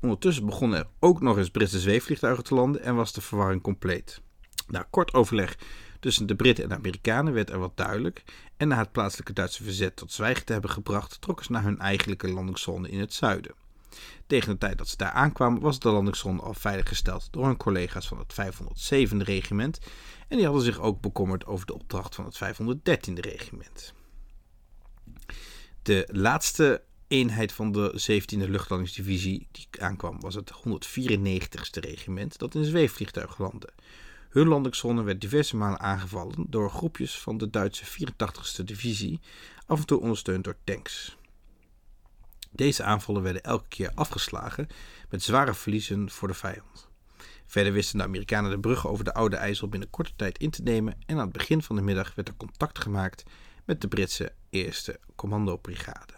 Ondertussen 0.00 0.46
begonnen 0.46 0.78
er 0.78 0.86
ook 0.98 1.20
nog 1.20 1.36
eens 1.36 1.50
Britse 1.50 1.80
zweefvliegtuigen 1.80 2.44
te 2.44 2.54
landen 2.54 2.82
en 2.82 2.94
was 2.94 3.12
de 3.12 3.20
verwarring 3.20 3.62
compleet. 3.62 4.20
Na 4.66 4.86
kort 4.90 5.14
overleg 5.14 5.56
tussen 6.00 6.26
de 6.26 6.34
Britten 6.34 6.64
en 6.64 6.70
de 6.70 6.76
Amerikanen 6.76 7.32
werd 7.32 7.50
er 7.50 7.58
wat 7.58 7.76
duidelijk 7.76 8.24
en 8.56 8.68
na 8.68 8.78
het 8.78 8.92
plaatselijke 8.92 9.32
Duitse 9.32 9.62
verzet 9.62 9.96
tot 9.96 10.12
zwijgen 10.12 10.44
te 10.44 10.52
hebben 10.52 10.70
gebracht, 10.70 11.20
trokken 11.20 11.44
ze 11.44 11.52
naar 11.52 11.62
hun 11.62 11.78
eigenlijke 11.78 12.28
landingszone 12.28 12.88
in 12.88 13.00
het 13.00 13.12
zuiden. 13.12 13.54
Tegen 14.26 14.52
de 14.52 14.58
tijd 14.58 14.78
dat 14.78 14.88
ze 14.88 14.96
daar 14.96 15.10
aankwamen 15.10 15.60
was 15.60 15.78
de 15.78 15.88
landingszone 15.88 16.42
al 16.42 16.54
veiliggesteld 16.54 17.28
door 17.30 17.46
hun 17.46 17.56
collega's 17.56 18.08
van 18.08 18.18
het 18.18 18.34
507e 18.34 19.16
regiment 19.16 19.78
en 20.28 20.36
die 20.36 20.46
hadden 20.46 20.64
zich 20.64 20.80
ook 20.80 21.00
bekommerd 21.00 21.46
over 21.46 21.66
de 21.66 21.74
opdracht 21.74 22.14
van 22.14 22.24
het 22.24 22.38
513e 22.38 23.12
regiment. 23.12 23.94
De 25.84 26.08
laatste 26.12 26.82
eenheid 27.08 27.52
van 27.52 27.72
de 27.72 28.00
17e 28.10 28.48
luchtlandingsdivisie 28.48 29.48
die 29.52 29.68
aankwam 29.80 30.20
was 30.20 30.34
het 30.34 30.52
194ste 30.52 31.80
regiment 31.80 32.38
dat 32.38 32.54
in 32.54 32.64
zweefvliegtuig 32.64 33.38
landde. 33.38 33.68
Hun 34.28 34.48
landingszone 34.48 35.02
werd 35.02 35.20
diverse 35.20 35.56
malen 35.56 35.80
aangevallen 35.80 36.46
door 36.48 36.70
groepjes 36.70 37.18
van 37.18 37.38
de 37.38 37.50
Duitse 37.50 37.84
84ste 37.84 38.64
divisie, 38.64 39.20
af 39.66 39.78
en 39.80 39.86
toe 39.86 40.00
ondersteund 40.00 40.44
door 40.44 40.56
tanks. 40.64 41.16
Deze 42.50 42.82
aanvallen 42.82 43.22
werden 43.22 43.42
elke 43.42 43.68
keer 43.68 43.90
afgeslagen 43.94 44.68
met 45.08 45.22
zware 45.22 45.54
verliezen 45.54 46.10
voor 46.10 46.28
de 46.28 46.34
vijand. 46.34 46.88
Verder 47.46 47.72
wisten 47.72 47.98
de 47.98 48.04
Amerikanen 48.04 48.50
de 48.50 48.60
bruggen 48.60 48.90
over 48.90 49.04
de 49.04 49.14
Oude 49.14 49.36
IJssel 49.36 49.68
binnen 49.68 49.90
korte 49.90 50.12
tijd 50.16 50.38
in 50.38 50.50
te 50.50 50.62
nemen 50.62 50.96
en 51.06 51.16
aan 51.16 51.24
het 51.24 51.32
begin 51.32 51.62
van 51.62 51.76
de 51.76 51.82
middag 51.82 52.14
werd 52.14 52.28
er 52.28 52.36
contact 52.36 52.78
gemaakt 52.78 53.24
met 53.64 53.80
de 53.80 53.88
Britse 53.88 54.32
1e 54.54 54.94
Commandobrigade. 55.16 56.12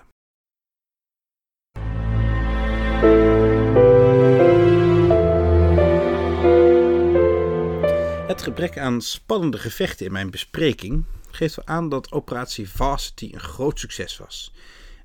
Het 8.27 8.43
gebrek 8.43 8.79
aan 8.79 9.01
spannende 9.01 9.59
gevechten 9.59 10.07
in 10.07 10.13
mijn 10.13 10.31
bespreking 10.31 11.05
geeft 11.31 11.55
wel 11.55 11.67
aan 11.67 11.89
dat 11.89 12.13
operatie 12.13 12.69
Varsity 12.69 13.31
een 13.33 13.41
groot 13.41 13.79
succes 13.79 14.17
was. 14.17 14.53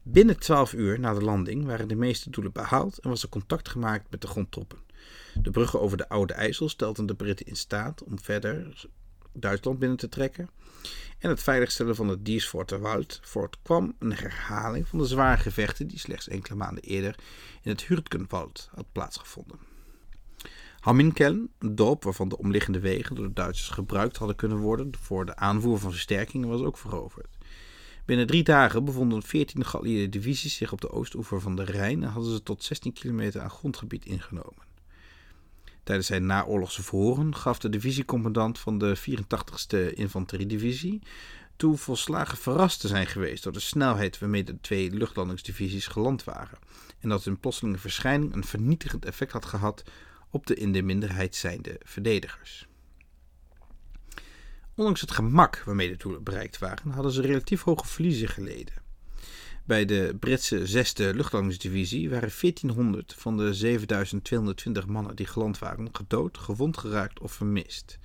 Binnen 0.03 0.39
12 0.39 0.73
uur 0.73 0.99
na 0.99 1.13
de 1.13 1.21
landing 1.21 1.65
waren 1.65 1.87
de 1.87 1.95
meeste 1.95 2.29
doelen 2.29 2.51
behaald 2.51 2.97
en 2.97 3.09
was 3.09 3.23
er 3.23 3.29
contact 3.29 3.69
gemaakt 3.69 4.11
met 4.11 4.21
de 4.21 4.27
grondtroppen. 4.27 4.79
De 5.41 5.51
bruggen 5.51 5.81
over 5.81 5.97
de 5.97 6.09
Oude 6.09 6.33
IJssel 6.33 6.69
stelden 6.69 7.05
de 7.05 7.15
Britten 7.15 7.45
in 7.45 7.55
staat 7.55 8.03
om 8.03 8.19
verder 8.19 8.85
Duitsland 9.33 9.79
binnen 9.79 9.97
te 9.97 10.09
trekken. 10.09 10.49
En 11.19 11.29
het 11.29 11.43
veiligstellen 11.43 11.95
van 11.95 12.07
het 12.07 12.25
Diesforterwald 12.25 13.19
voortkwam 13.23 13.95
een 13.99 14.13
herhaling 14.13 14.87
van 14.87 14.99
de 14.99 15.05
zware 15.05 15.41
gevechten 15.41 15.87
die 15.87 15.99
slechts 15.99 16.27
enkele 16.27 16.55
maanden 16.55 16.83
eerder 16.83 17.15
in 17.61 17.71
het 17.71 17.83
Hürtgenwald 17.83 18.69
had 18.75 18.85
plaatsgevonden. 18.91 19.59
Hamminkeln, 20.79 21.49
een 21.59 21.75
dorp 21.75 22.03
waarvan 22.03 22.29
de 22.29 22.37
omliggende 22.37 22.79
wegen 22.79 23.15
door 23.15 23.27
de 23.27 23.33
Duitsers 23.33 23.69
gebruikt 23.69 24.17
hadden 24.17 24.35
kunnen 24.35 24.57
worden 24.57 24.91
voor 25.01 25.25
de 25.25 25.35
aanvoer 25.35 25.79
van 25.79 25.91
versterkingen, 25.91 26.49
was 26.49 26.61
ook 26.61 26.77
veroverd. 26.77 27.37
Binnen 28.05 28.27
drie 28.27 28.43
dagen 28.43 28.85
bevonden 28.85 29.23
14 29.23 29.65
geallieerde 29.65 30.09
divisies 30.09 30.55
zich 30.55 30.71
op 30.71 30.81
de 30.81 30.91
oostoever 30.91 31.41
van 31.41 31.55
de 31.55 31.63
Rijn 31.63 32.03
en 32.03 32.09
hadden 32.09 32.31
ze 32.31 32.43
tot 32.43 32.63
16 32.63 32.93
kilometer 32.93 33.41
aan 33.41 33.49
grondgebied 33.49 34.05
ingenomen. 34.05 34.70
Tijdens 35.83 36.07
zijn 36.07 36.25
naoorlogse 36.25 36.83
verhoren 36.83 37.35
gaf 37.35 37.59
de 37.59 37.69
divisiecommandant 37.69 38.59
van 38.59 38.77
de 38.77 38.97
84ste 38.97 39.93
Infanteriedivisie 39.93 41.01
toe 41.55 41.77
volslagen 41.77 42.37
verrast 42.37 42.79
te 42.79 42.87
zijn 42.87 43.07
geweest 43.07 43.43
door 43.43 43.53
de 43.53 43.59
snelheid 43.59 44.19
waarmee 44.19 44.43
de 44.43 44.59
twee 44.61 44.91
luchtlandingsdivisies 44.91 45.87
geland 45.87 46.23
waren 46.23 46.57
en 46.99 47.09
dat 47.09 47.23
hun 47.23 47.39
plotselinge 47.39 47.77
verschijning 47.77 48.33
een 48.33 48.43
vernietigend 48.43 49.05
effect 49.05 49.31
had 49.31 49.45
gehad 49.45 49.83
op 50.29 50.47
de 50.47 50.55
in 50.55 50.71
de 50.71 50.81
minderheid 50.81 51.35
zijnde 51.35 51.79
verdedigers. 51.83 52.67
Ondanks 54.75 55.01
het 55.01 55.11
gemak 55.11 55.63
waarmee 55.65 55.89
de 55.89 55.97
doelen 55.97 56.23
bereikt 56.23 56.57
waren, 56.57 56.91
hadden 56.91 57.11
ze 57.11 57.21
relatief 57.21 57.63
hoge 57.63 57.87
verliezen 57.87 58.27
geleden. 58.27 58.80
Bij 59.65 59.85
de 59.85 60.15
Britse 60.19 60.59
6e 60.59 61.15
luchtlandingsdivisie 61.15 62.09
waren 62.09 62.31
1400 62.41 63.15
van 63.17 63.37
de 63.37 63.53
7220 63.53 64.85
mannen 64.85 65.15
die 65.15 65.25
geland 65.25 65.59
waren 65.59 65.89
gedood, 65.91 66.37
gewond 66.37 66.77
geraakt 66.77 67.19
of 67.19 67.31
vermist. 67.31 67.97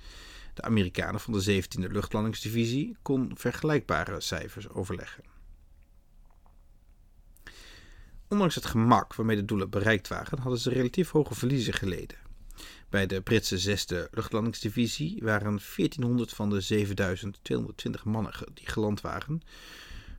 De 0.53 0.61
Amerikanen 0.61 1.19
van 1.19 1.33
de 1.33 1.63
17e 1.63 1.91
luchtlandingsdivisie 1.91 2.97
kon 3.01 3.31
vergelijkbare 3.35 4.21
cijfers 4.21 4.69
overleggen. 4.69 5.23
Ondanks 8.27 8.55
het 8.55 8.65
gemak 8.65 9.15
waarmee 9.15 9.35
de 9.35 9.45
doelen 9.45 9.69
bereikt 9.69 10.07
waren, 10.07 10.39
hadden 10.39 10.59
ze 10.59 10.69
relatief 10.69 11.09
hoge 11.09 11.35
verliezen 11.35 11.73
geleden. 11.73 12.17
Bij 12.89 13.05
de 13.05 13.21
Britse 13.21 13.77
6e 13.77 14.09
luchtlandingsdivisie 14.11 15.19
waren 15.23 15.59
1400 15.75 16.33
van 16.33 16.49
de 16.49 16.61
7220 16.61 18.05
mannen 18.05 18.33
die 18.53 18.67
geland 18.67 19.01
waren 19.01 19.41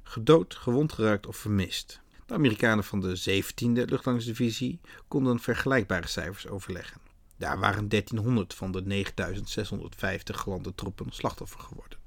gedood, 0.08 0.54
gewond 0.54 0.92
geraakt 0.92 1.26
of 1.26 1.36
vermist. 1.36 2.00
De 2.26 2.34
Amerikanen 2.34 2.84
van 2.84 3.00
de 3.00 3.42
17e 3.42 3.84
luchtlandingsdivisie 3.84 4.80
konden 5.08 5.40
vergelijkbare 5.40 6.06
cijfers 6.06 6.46
overleggen. 6.46 7.00
Daar 7.36 7.58
waren 7.58 7.88
1300 7.88 8.54
van 8.54 8.72
de 8.72 8.82
9650 8.82 10.40
gelande 10.40 10.74
troepen 10.74 11.06
slachtoffer 11.10 11.60
geworden. 11.60 11.98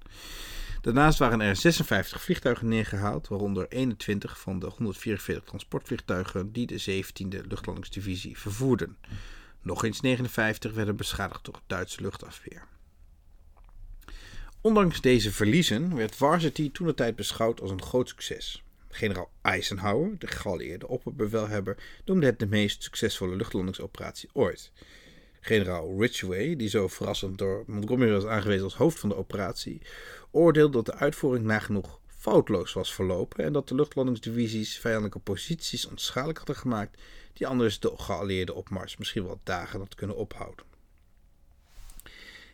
Daarnaast 0.81 1.19
waren 1.19 1.41
er 1.41 1.55
56 1.55 2.21
vliegtuigen 2.21 2.67
neergehaald, 2.67 3.27
waaronder 3.27 3.67
21 3.67 4.39
van 4.39 4.59
de 4.59 4.65
144 4.65 5.43
transportvliegtuigen 5.43 6.51
die 6.51 6.67
de 6.67 7.03
17e 7.03 7.47
luchtlandingsdivisie 7.47 8.37
vervoerden. 8.37 8.97
Nog 9.61 9.83
eens 9.83 10.01
59 10.01 10.73
werden 10.73 10.95
beschadigd 10.95 11.45
door 11.45 11.61
Duitse 11.67 12.01
luchtafweer. 12.01 12.67
Ondanks 14.63 15.01
deze 15.01 15.31
verliezen 15.31 15.95
werd 15.95 16.15
Varsity 16.15 16.71
toen 16.71 16.87
de 16.87 16.93
tijd 16.93 17.15
beschouwd 17.15 17.61
als 17.61 17.71
een 17.71 17.81
groot 17.81 18.09
succes. 18.09 18.63
Generaal 18.89 19.31
Eisenhower, 19.41 20.19
de 20.19 20.27
geallieerde 20.27 20.87
opperbevelhebber, 20.87 21.77
noemde 22.05 22.25
het 22.25 22.39
de 22.39 22.47
meest 22.47 22.83
succesvolle 22.83 23.35
luchtlandingsoperatie 23.35 24.29
ooit. 24.33 24.71
Generaal 25.39 25.99
Ridgway, 25.99 26.55
die 26.55 26.69
zo 26.69 26.87
verrassend 26.87 27.37
door 27.37 27.63
Montgomery 27.67 28.11
was 28.11 28.25
aangewezen 28.25 28.63
als 28.63 28.75
hoofd 28.75 28.99
van 28.99 29.09
de 29.09 29.15
operatie, 29.15 29.81
oordeelde 30.31 30.71
dat 30.71 30.85
de 30.85 30.95
uitvoering 30.95 31.45
nagenoeg 31.45 31.99
foutloos 32.07 32.73
was 32.73 32.93
verlopen 32.93 33.43
en 33.43 33.53
dat 33.53 33.67
de 33.67 33.75
luchtlandingsdivisies 33.75 34.77
vijandelijke 34.77 35.19
posities 35.19 35.87
onschadelijk 35.87 36.37
hadden 36.37 36.55
gemaakt 36.55 37.01
die 37.33 37.47
anders 37.47 37.79
de 37.79 37.91
geallieerde 37.95 38.53
opmars 38.53 38.97
misschien 38.97 39.25
wel 39.25 39.39
dagen 39.43 39.79
had 39.79 39.95
kunnen 39.95 40.15
ophouden. 40.15 40.70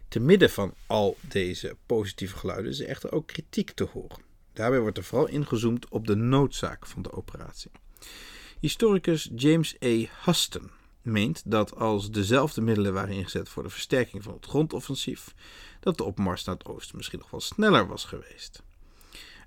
Te 0.08 0.20
midden 0.20 0.50
van 0.50 0.74
al 0.86 1.17
deze 1.22 1.78
positieve 1.86 2.38
geluiden 2.38 2.72
is 2.72 2.80
er 2.80 2.88
echter 2.88 3.12
ook 3.12 3.28
kritiek 3.28 3.72
te 3.72 3.84
horen. 3.84 4.22
Daarbij 4.54 4.80
wordt 4.80 4.98
er 4.98 5.04
vooral 5.04 5.28
ingezoomd 5.28 5.89
op 5.89 6.08
de 6.08 6.15
noodzaak 6.15 6.86
van 6.86 7.02
de 7.02 7.12
operatie. 7.12 7.72
Historicus 8.60 9.30
James 9.36 9.76
A. 9.86 10.06
Huston 10.26 10.72
meent 11.02 11.41
dat 11.46 11.76
als 11.76 12.12
dezelfde 12.12 12.62
middelen 12.62 12.93
waren 12.93 13.15
ingezet 13.15 13.50
voor 13.50 13.63
de 13.63 13.70
versterking 13.70 14.24
van 14.24 14.34
het 14.34 14.46
grondoffensief, 14.46 15.34
dat 15.80 15.98
de 15.98 16.04
opmars 16.04 16.43
naar 16.43 16.56
het 16.56 16.65
oosten 16.65 16.96
misschien 16.98 17.20
nog 17.20 17.30
wel 17.30 17.41
sneller 17.41 17.88
was 17.88 18.04
geweest. 18.04 18.63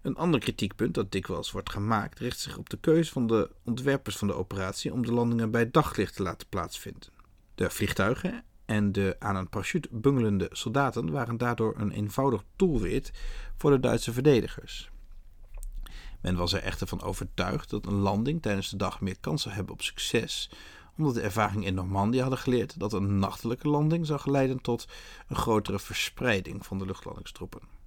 Een 0.02 0.16
ander 0.16 0.40
kritiekpunt 0.40 0.94
dat 0.94 1.12
dikwijls 1.12 1.50
wordt 1.50 1.70
gemaakt 1.70 2.18
richt 2.18 2.40
zich 2.40 2.56
op 2.56 2.70
de 2.70 2.76
keuze 2.76 3.12
van 3.12 3.26
de 3.26 3.50
ontwerpers 3.64 4.16
van 4.16 4.28
de 4.28 4.34
operatie 4.34 4.92
om 4.92 5.06
de 5.06 5.12
landingen 5.12 5.50
bij 5.50 5.70
daglicht 5.70 6.16
te 6.16 6.22
laten 6.22 6.48
plaatsvinden. 6.48 7.08
De 7.54 7.70
vliegtuigen 7.70 8.44
en 8.70 8.92
de 8.92 9.16
aan 9.18 9.36
een 9.36 9.48
parachute 9.48 9.88
bungelende 9.92 10.48
soldaten 10.52 11.10
waren 11.10 11.36
daardoor 11.36 11.74
een 11.76 11.90
eenvoudig 11.90 12.44
doelwit 12.56 13.12
voor 13.56 13.70
de 13.70 13.80
Duitse 13.80 14.12
verdedigers. 14.12 14.90
Men 16.20 16.36
was 16.36 16.52
er 16.52 16.62
echter 16.62 16.86
van 16.86 17.02
overtuigd 17.02 17.70
dat 17.70 17.86
een 17.86 17.94
landing 17.94 18.42
tijdens 18.42 18.70
de 18.70 18.76
dag 18.76 19.00
meer 19.00 19.16
kans 19.20 19.42
zou 19.42 19.54
hebben 19.54 19.74
op 19.74 19.82
succes, 19.82 20.50
omdat 20.96 21.14
de 21.14 21.20
ervaring 21.20 21.66
in 21.66 21.74
Normandië 21.74 22.20
hadden 22.20 22.38
geleerd 22.38 22.80
dat 22.80 22.92
een 22.92 23.18
nachtelijke 23.18 23.68
landing 23.68 24.06
zou 24.06 24.30
leiden 24.30 24.60
tot 24.60 24.88
een 25.28 25.36
grotere 25.36 25.78
verspreiding 25.78 26.66
van 26.66 26.78
de 26.78 26.86
luchtlandingstroepen. 26.86 27.79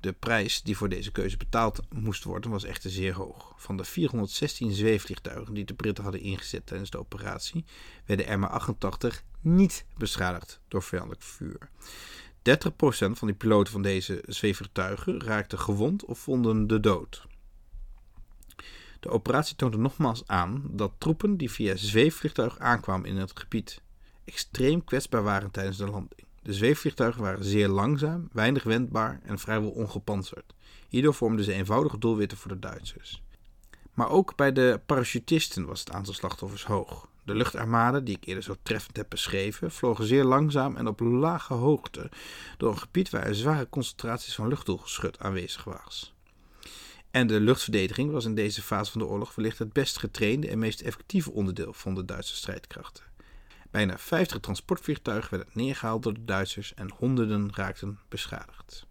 De 0.00 0.12
prijs 0.12 0.62
die 0.62 0.76
voor 0.76 0.88
deze 0.88 1.12
keuze 1.12 1.36
betaald 1.36 1.80
moest 1.94 2.24
worden 2.24 2.50
was 2.50 2.64
echter 2.64 2.90
zeer 2.90 3.14
hoog. 3.14 3.54
Van 3.56 3.76
de 3.76 3.84
416 3.84 4.72
zweefvliegtuigen 4.72 5.54
die 5.54 5.64
de 5.64 5.74
Britten 5.74 6.04
hadden 6.04 6.22
ingezet 6.22 6.66
tijdens 6.66 6.90
de 6.90 6.98
operatie, 6.98 7.64
werden 8.04 8.26
er 8.26 8.38
maar 8.38 8.50
88 8.50 9.22
niet 9.40 9.84
beschadigd 9.96 10.60
door 10.68 10.82
vijandelijk 10.82 11.22
vuur. 11.22 11.70
30% 12.42 12.50
van 13.12 13.26
die 13.26 13.36
piloten 13.36 13.72
van 13.72 13.82
deze 13.82 14.22
zweefvliegtuigen 14.26 15.22
raakten 15.22 15.58
gewond 15.58 16.04
of 16.04 16.18
vonden 16.18 16.66
de 16.66 16.80
dood. 16.80 17.26
De 19.00 19.08
operatie 19.08 19.56
toonde 19.56 19.78
nogmaals 19.78 20.22
aan 20.26 20.62
dat 20.70 20.92
troepen 20.98 21.36
die 21.36 21.50
via 21.50 21.76
zweefvliegtuig 21.76 22.58
aankwamen 22.58 23.08
in 23.08 23.16
het 23.16 23.38
gebied 23.38 23.82
extreem 24.24 24.84
kwetsbaar 24.84 25.22
waren 25.22 25.50
tijdens 25.50 25.76
de 25.76 25.86
landing. 25.86 26.28
De 26.42 26.54
zweefvliegtuigen 26.54 27.22
waren 27.22 27.44
zeer 27.44 27.68
langzaam, 27.68 28.28
weinig 28.32 28.62
wendbaar 28.62 29.20
en 29.24 29.38
vrijwel 29.38 29.70
ongepantserd. 29.70 30.54
Hierdoor 30.88 31.14
vormden 31.14 31.44
ze 31.44 31.52
eenvoudige 31.52 31.98
doelwitten 31.98 32.38
voor 32.38 32.50
de 32.50 32.58
Duitsers. 32.58 33.22
Maar 33.94 34.10
ook 34.10 34.36
bij 34.36 34.52
de 34.52 34.80
parachutisten 34.86 35.66
was 35.66 35.80
het 35.80 35.90
aantal 35.90 36.14
slachtoffers 36.14 36.64
hoog. 36.64 37.08
De 37.24 37.34
luchtarmade, 37.34 38.02
die 38.02 38.16
ik 38.16 38.24
eerder 38.24 38.42
zo 38.42 38.54
treffend 38.62 38.96
heb 38.96 39.06
beschreven, 39.08 39.70
vlogen 39.70 40.04
zeer 40.04 40.24
langzaam 40.24 40.76
en 40.76 40.86
op 40.86 41.00
lage 41.00 41.54
hoogte 41.54 42.10
door 42.56 42.70
een 42.70 42.78
gebied 42.78 43.10
waar 43.10 43.26
er 43.26 43.34
zware 43.34 43.68
concentraties 43.68 44.34
van 44.34 44.48
luchtdoelgeschut 44.48 45.18
aanwezig 45.18 45.64
was. 45.64 46.14
En 47.10 47.26
de 47.26 47.40
luchtverdediging 47.40 48.10
was 48.10 48.24
in 48.24 48.34
deze 48.34 48.62
fase 48.62 48.90
van 48.90 49.00
de 49.00 49.06
oorlog 49.06 49.34
wellicht 49.34 49.58
het 49.58 49.72
best 49.72 49.98
getrainde 49.98 50.48
en 50.48 50.58
meest 50.58 50.80
effectieve 50.80 51.30
onderdeel 51.30 51.72
van 51.72 51.94
de 51.94 52.04
Duitse 52.04 52.36
strijdkrachten. 52.36 53.09
Bijna 53.70 53.98
50 53.98 54.40
transportvliegtuigen 54.40 55.30
werden 55.30 55.54
neergehaald 55.54 56.02
door 56.02 56.14
de 56.14 56.24
Duitsers 56.24 56.74
en 56.74 56.90
honderden 56.90 57.50
raakten 57.54 57.98
beschadigd. 58.08 58.86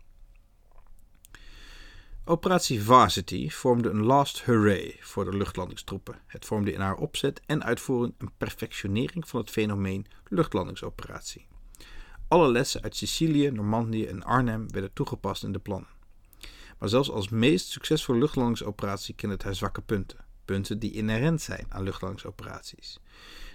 Operatie 2.26 2.84
Varsity 2.84 3.50
vormde 3.50 3.90
een 3.90 4.04
last 4.04 4.44
hurray 4.44 4.98
voor 5.00 5.32
de 5.32 5.38
luchtlandingstroepen. 5.38 6.22
Het 6.28 6.46
vormde 6.46 6.74
in 6.74 6.80
haar 6.80 6.96
opzet 6.96 7.42
en 7.46 7.64
uitvoering 7.64 8.14
een 8.18 8.32
perfectionering 8.38 9.28
van 9.28 9.40
het 9.40 9.50
fenomeen 9.50 10.06
luchtlandingsoperatie. 10.28 11.48
Alle 12.28 12.52
lessen 12.52 12.82
uit 12.82 12.96
Sicilië, 12.96 13.52
Normandië 13.52 14.06
en 14.06 14.24
Arnhem 14.24 14.72
werden 14.72 14.94
toegepast 14.94 15.44
in 15.44 15.52
de 15.52 15.60
plannen. 15.60 15.90
Maar 16.80 16.90
zelfs 16.90 17.12
als 17.12 17.30
meest 17.30 17.68
succesvolle 17.68 18.20
luchtlandingsoperatie 18.20 19.16
kent 19.16 19.32
het 19.32 19.44
haar 19.44 19.56
zwakke 19.56 19.82
punten. 19.82 20.26
Punten 20.46 20.80
die 20.80 20.92
inherent 20.92 21.42
zijn 21.42 21.66
aan 21.70 21.84
luchtlandingsoperaties. 21.84 23.00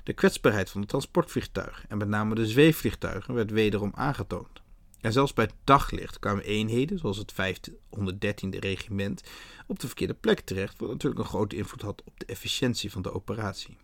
De 0.05 0.13
kwetsbaarheid 0.13 0.71
van 0.71 0.81
de 0.81 0.87
transportvliegtuigen 0.87 1.89
en 1.89 1.99
met 1.99 2.09
name 2.09 2.35
de 2.35 2.47
zweefvliegtuigen 2.47 3.35
werd 3.35 3.51
wederom 3.51 3.93
aangetoond. 3.95 4.63
En 5.01 5.13
zelfs 5.13 5.33
bij 5.33 5.51
daglicht 5.65 6.19
kwamen 6.19 6.45
eenheden, 6.45 6.99
zoals 6.99 7.17
het 7.17 7.33
513e 7.33 8.59
regiment, 8.59 9.23
op 9.67 9.79
de 9.79 9.87
verkeerde 9.87 10.15
plek 10.15 10.41
terecht, 10.41 10.81
wat 10.81 10.89
natuurlijk 10.89 11.21
een 11.21 11.29
grote 11.29 11.57
invloed 11.57 11.83
had 11.83 12.03
op 12.05 12.21
de 12.21 12.27
efficiëntie 12.27 12.91
van 12.91 13.03
de 13.03 13.13
operatie. 13.13 13.77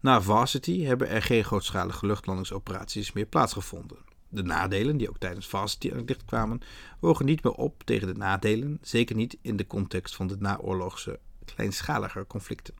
Na 0.00 0.20
Varsity 0.20 0.82
hebben 0.82 1.08
er 1.08 1.22
geen 1.22 1.44
grootschalige 1.44 2.06
luchtlandingsoperaties 2.06 3.12
meer 3.12 3.26
plaatsgevonden. 3.26 3.98
De 4.28 4.42
nadelen, 4.42 4.96
die 4.96 5.08
ook 5.08 5.18
tijdens 5.18 5.48
Varsity 5.48 5.90
aan 5.90 5.96
het 5.96 6.08
licht 6.08 6.24
kwamen, 6.24 6.60
wogen 7.00 7.24
niet 7.24 7.42
meer 7.42 7.52
op 7.52 7.82
tegen 7.82 8.06
de 8.06 8.14
nadelen, 8.14 8.78
zeker 8.82 9.16
niet 9.16 9.36
in 9.40 9.56
de 9.56 9.66
context 9.66 10.14
van 10.14 10.26
de 10.26 10.36
naoorlogse 10.38 11.20
kleinschaliger 11.44 12.26
conflicten. 12.26 12.74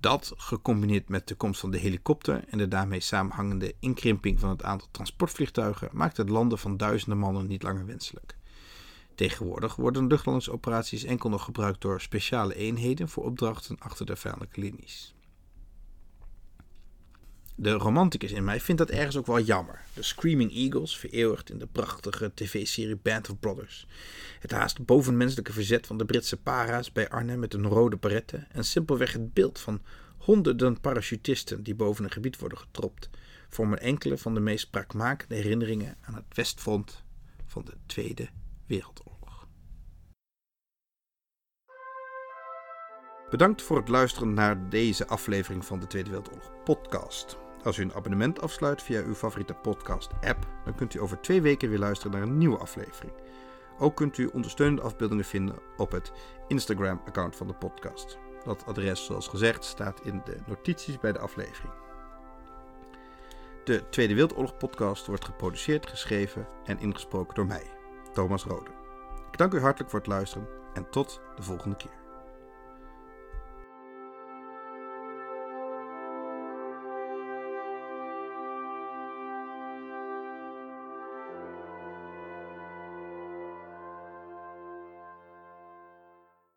Dat, 0.00 0.32
gecombineerd 0.36 1.08
met 1.08 1.28
de 1.28 1.34
komst 1.34 1.60
van 1.60 1.70
de 1.70 1.78
helikopter 1.78 2.44
en 2.48 2.58
de 2.58 2.68
daarmee 2.68 3.00
samenhangende 3.00 3.74
inkrimping 3.80 4.40
van 4.40 4.48
het 4.48 4.62
aantal 4.62 4.88
transportvliegtuigen, 4.90 5.88
maakt 5.92 6.16
het 6.16 6.28
landen 6.28 6.58
van 6.58 6.76
duizenden 6.76 7.18
mannen 7.18 7.46
niet 7.46 7.62
langer 7.62 7.86
wenselijk. 7.86 8.36
Tegenwoordig 9.14 9.76
worden 9.76 10.06
luchtlandingsoperaties 10.06 11.04
enkel 11.04 11.28
nog 11.28 11.44
gebruikt 11.44 11.80
door 11.80 12.00
speciale 12.00 12.54
eenheden 12.54 13.08
voor 13.08 13.24
opdrachten 13.24 13.78
achter 13.78 14.06
de 14.06 14.16
vijandelijke 14.16 14.60
linies. 14.60 15.15
De 17.58 17.72
romanticus 17.72 18.32
in 18.32 18.44
mij 18.44 18.60
vindt 18.60 18.80
dat 18.80 18.90
ergens 18.90 19.16
ook 19.16 19.26
wel 19.26 19.40
jammer. 19.40 19.80
De 19.94 20.02
Screaming 20.02 20.52
Eagles, 20.52 20.98
vereeuwigd 20.98 21.50
in 21.50 21.58
de 21.58 21.66
prachtige 21.66 22.32
tv-serie 22.34 22.96
Band 22.96 23.30
of 23.30 23.38
Brothers. 23.38 23.86
Het 24.40 24.50
haast 24.50 24.84
bovenmenselijke 24.84 25.52
verzet 25.52 25.86
van 25.86 25.98
de 25.98 26.04
Britse 26.04 26.36
para's 26.36 26.92
bij 26.92 27.08
Arnhem 27.08 27.38
met 27.38 27.54
een 27.54 27.66
rode 27.66 27.96
barretten. 27.96 28.46
En 28.50 28.64
simpelweg 28.64 29.12
het 29.12 29.32
beeld 29.32 29.58
van 29.60 29.80
honderden 30.18 30.80
parachutisten 30.80 31.62
die 31.62 31.74
boven 31.74 32.04
een 32.04 32.10
gebied 32.10 32.38
worden 32.38 32.58
getropt. 32.58 33.10
vormen 33.48 33.80
enkele 33.80 34.18
van 34.18 34.34
de 34.34 34.40
meest 34.40 34.66
spraakmakende 34.66 35.34
herinneringen 35.34 35.96
aan 36.00 36.14
het 36.14 36.34
westfront 36.34 37.04
van 37.46 37.64
de 37.64 37.72
Tweede 37.86 38.28
Wereldoorlog. 38.66 39.48
Bedankt 43.30 43.62
voor 43.62 43.76
het 43.76 43.88
luisteren 43.88 44.34
naar 44.34 44.68
deze 44.70 45.06
aflevering 45.06 45.64
van 45.64 45.80
de 45.80 45.86
Tweede 45.86 46.10
Wereldoorlog 46.10 46.50
podcast. 46.64 47.44
Als 47.66 47.78
u 47.78 47.82
een 47.82 47.94
abonnement 47.94 48.40
afsluit 48.40 48.82
via 48.82 49.02
uw 49.02 49.14
favoriete 49.14 49.54
podcast-app, 49.54 50.46
dan 50.64 50.74
kunt 50.74 50.94
u 50.94 51.00
over 51.00 51.20
twee 51.20 51.42
weken 51.42 51.68
weer 51.68 51.78
luisteren 51.78 52.12
naar 52.12 52.22
een 52.22 52.38
nieuwe 52.38 52.58
aflevering. 52.58 53.12
Ook 53.78 53.96
kunt 53.96 54.18
u 54.18 54.26
ondersteunende 54.26 54.82
afbeeldingen 54.82 55.24
vinden 55.24 55.58
op 55.76 55.90
het 55.90 56.12
Instagram-account 56.48 57.36
van 57.36 57.46
de 57.46 57.54
podcast. 57.54 58.18
Dat 58.44 58.66
adres, 58.66 59.04
zoals 59.04 59.28
gezegd, 59.28 59.64
staat 59.64 60.00
in 60.02 60.22
de 60.24 60.36
notities 60.46 60.98
bij 60.98 61.12
de 61.12 61.18
aflevering. 61.18 61.72
De 63.64 63.88
Tweede 63.88 64.14
Wereldoorlog 64.14 64.56
podcast 64.56 65.06
wordt 65.06 65.24
geproduceerd, 65.24 65.86
geschreven 65.86 66.48
en 66.64 66.78
ingesproken 66.78 67.34
door 67.34 67.46
mij, 67.46 67.66
Thomas 68.12 68.44
Rode. 68.44 68.70
Ik 69.30 69.38
dank 69.38 69.52
u 69.54 69.60
hartelijk 69.60 69.90
voor 69.90 69.98
het 69.98 70.08
luisteren 70.08 70.48
en 70.74 70.90
tot 70.90 71.20
de 71.36 71.42
volgende 71.42 71.76
keer. 71.76 72.05